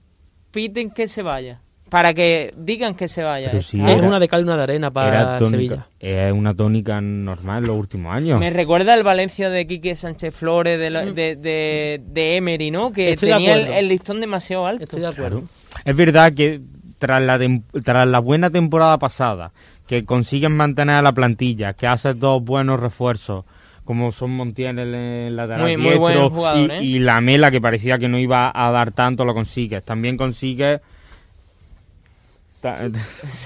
[0.53, 1.61] piten que se vaya.
[1.88, 3.51] Para que digan que se vaya.
[3.51, 5.51] Es una de cal y una de arena para Era Sevilla.
[5.76, 8.38] tónica, es una tónica normal en los últimos años.
[8.38, 12.92] Me recuerda el Valencia de Quique Sánchez Flores, de, lo- de, de, de Emery, ¿no?
[12.92, 13.12] Que Mm.
[13.14, 14.84] Estoy tenía el listón demasiado alto.
[14.84, 15.44] Estoy de acuerdo.
[15.82, 16.61] Es verdad que
[16.99, 17.38] tras la,
[17.84, 19.53] tras la buena temporada pasada,
[19.86, 23.44] que consiguen mantener a la plantilla, que hacen dos buenos refuerzos,
[23.84, 26.82] como son Montiel en el lateral Muy- muy buen jugador, y, ¿eh?
[26.82, 29.82] y la Mela, que parecía que no iba a dar tanto, lo consigues.
[29.84, 30.80] También consigues...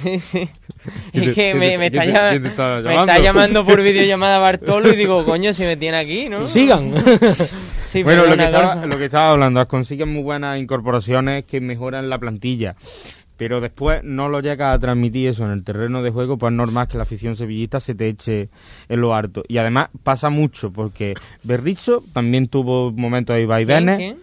[0.03, 0.48] Sí, sí.
[1.12, 2.09] ¿Quién Es que me, me está, me
[2.42, 2.90] llamando?
[2.90, 6.46] está llamando por videollamada Bartolo y digo, coño, si me tiene aquí, ¿no?
[6.46, 6.92] Sigan.
[7.88, 12.09] Sí, bueno, lo que, estaba, lo que estaba hablando, consiguen muy buenas incorporaciones que mejoran
[12.09, 12.74] la plantilla.
[13.43, 16.57] Pero después no lo llegas a transmitir eso en el terreno de juego, pues es
[16.57, 18.51] normal que la afición sevillista se te eche
[18.88, 19.43] en lo harto.
[19.49, 24.14] Y además pasa mucho, porque Berrizzo también tuvo momentos de vaivenes.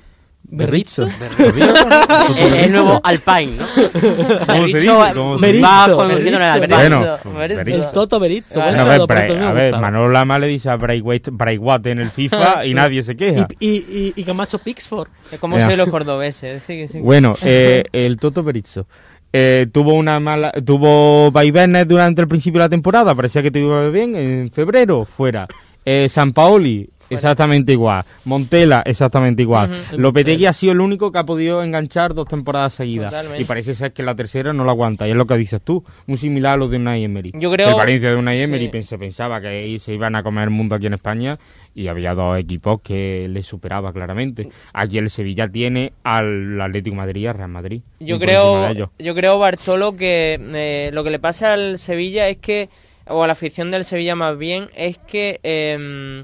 [0.42, 1.04] ¿Berrizzo?
[2.38, 3.68] el, el nuevo Alpine, ¿no?
[3.76, 5.14] ¿Cómo se Berrizzo dice?
[5.14, 5.96] ¿Cómo se va dice?
[5.98, 6.68] conduciendo en el.
[6.70, 7.18] Bueno.
[7.50, 9.78] El Toto buen Bueno, a ver, a ver.
[9.78, 13.48] Manolo Lama le dice a Braithwaite en el FIFA y nadie se queja.
[13.60, 15.10] Y, y, y, y Camacho Pixford.
[15.32, 15.66] Es como Ya.
[15.66, 16.64] soy los cordobeses.
[16.66, 17.00] Sí, sí.
[17.00, 18.88] Bueno, eh, el Toto Berizzo
[19.32, 23.60] eh, tuvo una mala, tuvo vaivenes durante el principio de la temporada, parecía que te
[23.60, 25.48] iba bien, en febrero fuera.
[25.86, 28.04] Eh, San Paoli, exactamente igual.
[28.26, 29.72] Montela, exactamente igual.
[29.72, 29.98] Ujú.
[30.00, 33.12] Lopetegui ha sido el único que ha podido enganchar dos temporadas seguidas.
[33.12, 33.42] Totalmente.
[33.42, 35.84] Y parece ser que la tercera no la aguanta, y es lo que dices tú,
[36.08, 37.32] muy similar a lo de Unai Emery.
[37.36, 38.84] Yo creo- Valencia de Unai Emery Sí.
[38.84, 41.38] se pensaba que ahí se iban a comer el mundo aquí en España
[41.76, 44.50] y había dos equipos que le superaba claramente.
[44.74, 47.82] Aquí el Sevilla tiene al Atlético Madrid y al Real Madrid.
[48.00, 52.70] Yo creo, yo creo, Bartolo, que eh, lo que le pasa al Sevilla es que,
[53.08, 56.24] o a la afición del Sevilla más bien, es que eh,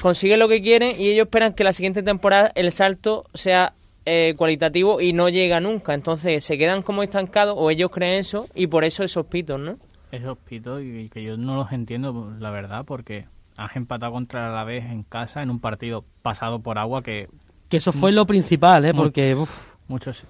[0.00, 3.74] consigue lo que quieren y ellos esperan que la siguiente temporada el salto sea
[4.06, 5.94] eh, cualitativo y no llega nunca.
[5.94, 9.78] Entonces se quedan como estancados o ellos creen eso y por eso esos pitos, ¿no?
[10.10, 13.26] Esos pitos y que yo no los entiendo, la verdad, porque
[13.56, 17.28] has empatado contra la vez en casa en un partido pasado por agua que
[17.68, 18.94] Que eso fue lo principal, ¿eh?
[18.94, 20.24] Porque, uf, muchos...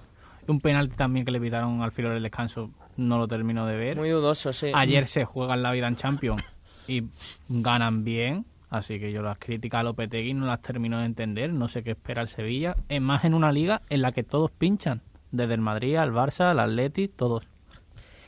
[0.47, 3.97] Un penalti también que le pitaron al filo del descanso no lo termino de ver.
[3.97, 4.71] Muy dudoso, sí.
[4.73, 6.43] Ayer se juegan la vida en Champions
[6.87, 7.03] y
[7.47, 11.67] ganan bien, así que yo las críticas a Lopetegui no las termino de entender, no
[11.67, 15.01] sé qué espera el Sevilla, es más en una liga en la que todos pinchan,
[15.31, 17.43] desde el Madrid al Barça, al Atleti, todos.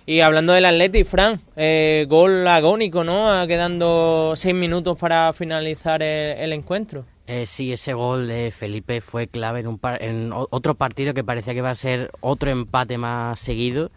[0.06, 3.48] Y hablando del Atleti, Fran, eh, gol agónico, ¿no?
[3.48, 7.06] Quedando seis minutos para finalizar el, el encuentro.
[7.26, 11.24] Eh, sí, ese gol de Felipe fue clave en, un par- en otro partido que
[11.24, 13.92] parecía que iba a ser otro empate más seguido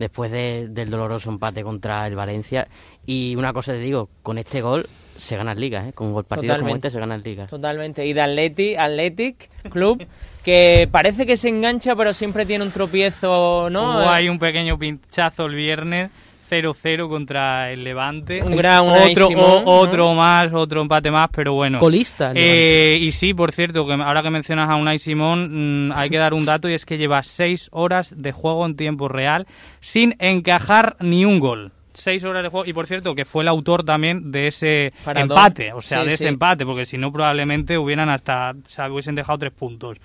[0.00, 2.66] después de- del doloroso empate contra el Valencia.
[3.06, 4.88] Y una cosa te digo, con este gol
[5.22, 5.92] se ganan ligas, ¿eh?
[5.92, 7.48] con gol partidos como este se ganan ligas.
[7.48, 8.04] Totalmente.
[8.06, 10.04] Y de Atleti, Athletic Club,
[10.42, 13.98] que parece que se engancha, pero siempre tiene un tropiezo, ¿no?
[14.00, 16.10] Hubo ahí un pequeño pinchazo el viernes,
[16.50, 18.42] 0-0 contra el Levante.
[18.42, 19.62] Un gran otro, o- ¿no?
[19.64, 21.78] otro más, otro empate más, pero bueno.
[21.78, 22.32] colista.
[22.34, 26.18] Eh, y sí, por cierto, que ahora que mencionas a Unai Simón, mm, hay que
[26.18, 29.46] dar un dato y es que lleva seis horas de juego en tiempo real
[29.80, 31.72] sin encajar ni un gol.
[31.94, 35.72] Seis horas de juego y por cierto que fue el autor también de ese empate,
[35.72, 36.28] o sea, Sí, de ese sí.
[36.28, 39.98] empate, porque si no probablemente hubieran hasta, o sea, hubiesen dejado tres puntos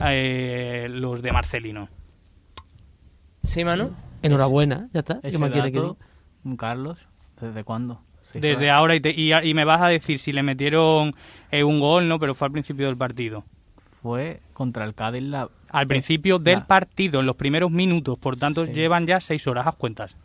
[0.00, 1.88] eh, los de Marcelino.
[3.42, 3.90] Sí, Manu.
[4.22, 5.20] Enhorabuena, ya está.
[5.20, 5.94] ¿Qué más quiere que diga?
[6.56, 7.06] Carlos,
[7.40, 8.00] ¿desde cuándo?
[8.32, 8.78] Sí, Desde claro.
[8.80, 11.14] ahora y, te- y, y me vas a decir si le metieron
[11.50, 13.44] eh, un gol, no, pero fue al principio del partido.
[14.02, 15.48] fue contra el Cádiz la...
[15.70, 18.72] Al principio del partido, en los primeros minutos, por tanto Sí.
[18.72, 20.16] llevan ya seis horas a cuentas.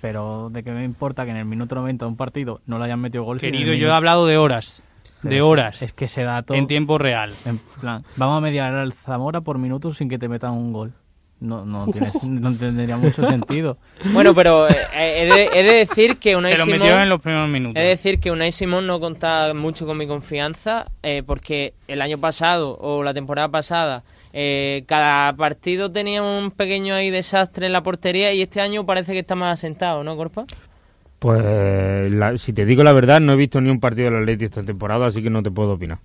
[0.00, 2.84] Pero de qué me importa que en el minuto 90 de un partido no le
[2.84, 3.40] hayan metido gol.
[3.40, 4.84] Querido, yo he hablado de horas,
[5.22, 6.54] de horas, Es que ese dato...
[6.54, 7.32] en tiempo real.
[7.46, 10.92] En plan, vamos a mediar al Zamora por minutos sin que te metan un gol.
[11.40, 13.78] No, no, tiene, no tendría mucho sentido.
[14.12, 16.80] Bueno, pero eh, he, de, he de decir que Unai Se lo Simón...
[16.80, 17.76] metió en los primeros minutos.
[17.76, 22.00] He de decir que Unai Simón no contaba mucho con mi confianza eh, porque el
[22.02, 24.04] año pasado o la temporada pasada
[24.36, 29.12] eh, cada partido tenía un pequeño ahí desastre en la portería y este año parece
[29.12, 30.44] que está más asentado, ¿no, Corpa?
[31.20, 34.44] Pues la- si te digo la verdad, no he visto ni un partido del Atleti
[34.46, 35.98] esta temporada, así que no te puedo opinar.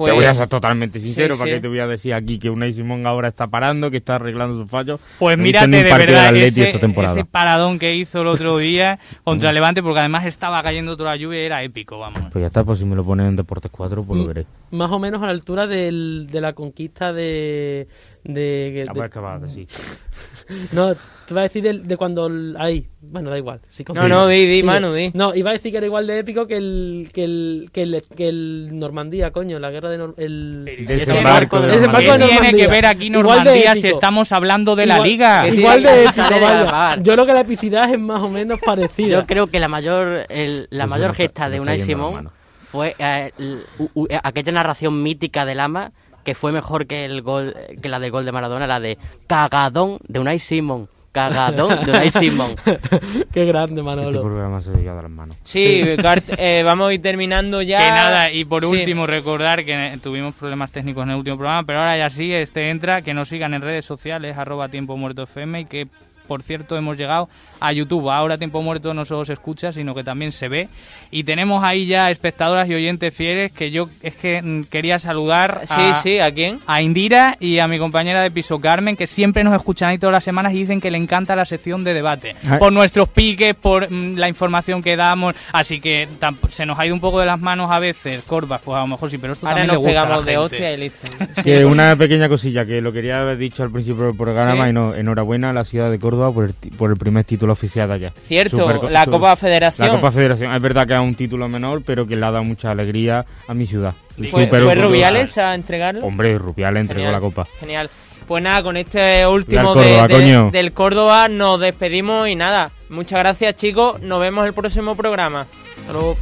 [0.00, 1.56] Pues, te voy a ser totalmente sincero, sí, para sí.
[1.56, 4.54] que te voy a decir aquí que Unai Simón ahora está parando, que está arreglando
[4.54, 4.98] sus fallos.
[5.18, 9.98] Pues No mírate de verdad ese, paradón que hizo el otro día contra Levante, porque
[9.98, 12.18] además estaba cayendo toda la lluvia y era épico, vamos.
[12.32, 14.46] Pues ya está, pues si me lo ponen en Deportes 4, pues lo veré.
[14.70, 17.86] Más o menos a la altura del, de la conquista de...
[18.24, 19.66] de, de- acabar, sí.
[20.72, 21.00] no, te
[21.30, 22.26] iba a decir del- de, cuando...
[22.26, 23.60] el- ahí, bueno, da igual.
[23.68, 24.62] sí, No, no, di, di.
[24.62, 25.10] Manu, di.
[25.14, 28.02] No, iba a decir que era igual de épico que el, que el, que el,
[28.16, 29.98] que el Normandía, coño, la guerra de...
[29.98, 32.64] Nor- el, Desembarco de El desembarco ¿Qué de tiene Normandía.
[32.66, 35.48] que ver aquí de Normandía si estamos hablando de la Igual- liga?
[35.48, 36.96] Igual de épico, de vaya.
[37.02, 39.08] Yo creo que la epicidad es más o menos parecida.
[39.20, 42.30] Yo creo que la mayor, el- la mayor gesta de Unai la Simón
[42.66, 45.92] fue eh, l- u- u- aquella narración mítica del Ama
[46.24, 49.98] que fue mejor que el gol que la del gol de Maradona, la de cagadón
[50.08, 50.88] de Unai Simón.
[51.12, 52.52] Cagadón de Unai Simón.
[53.32, 54.22] Qué grande, Este Manolo.
[54.22, 55.36] programa se ha llegado a las manos.
[55.42, 57.78] Sí, Cart- eh, vamos a ir terminando ya.
[57.78, 58.70] Que nada, y por Sí.
[58.70, 62.70] último recordar que tuvimos problemas técnicos en el último programa, pero ahora ya sí, este
[62.70, 65.88] entra, que nos sigan en redes sociales, arroba tiempo muerto FM y que
[66.30, 67.28] por cierto hemos llegado
[67.58, 68.08] a YouTube.
[68.08, 70.68] Ahora tiempo muerto no solo se escucha, sino que también se ve.
[71.10, 75.62] Y tenemos ahí ya espectadoras y oyentes fieles que yo es que mm, quería saludar
[75.64, 76.60] Sí, a, sí, ¿a quién?
[76.68, 80.12] a Indira y a mi compañera de piso Carmen, que siempre nos escuchan ahí todas
[80.12, 82.36] las semanas y dicen que le encanta la sección de debate.
[82.48, 82.60] Ay.
[82.60, 85.34] Por nuestros piques, por mm, la información que damos.
[85.52, 86.06] Así que
[86.52, 88.86] se nos ha ido un poco de las manos a veces, Corvas, pues a lo
[88.86, 90.44] mejor sí, pero esto Ahora también nos le gusta a la pegamos de gente.
[90.44, 91.42] hostia y listo.
[91.42, 94.70] Que una pequeña cosilla que lo quería haber dicho al principio del programa Sí.
[94.70, 97.52] y no, enhorabuena a la ciudad de Córdoba por el, ti- por el primer título
[97.52, 98.12] oficial de allá.
[98.28, 99.88] Cierto, la Copa Federación.
[99.88, 102.44] La Copa Federación, es verdad que es un título menor, pero que le ha dado
[102.44, 103.94] mucha alegría a mi ciudad.
[104.16, 104.88] ¿Fue, Súper fue orgulloso.
[104.88, 106.04] Rubiales a entregarlo?
[106.04, 107.12] Hombre, Rubiales entregó Genial.
[107.14, 107.46] la copa.
[107.58, 107.90] Genial.
[108.28, 112.70] Pues nada, con este último de- de- del Córdoba nos despedimos y nada.
[112.90, 115.46] Muchas gracias chicos, nos vemos el próximo programa.
[115.80, 116.16] Hasta luego.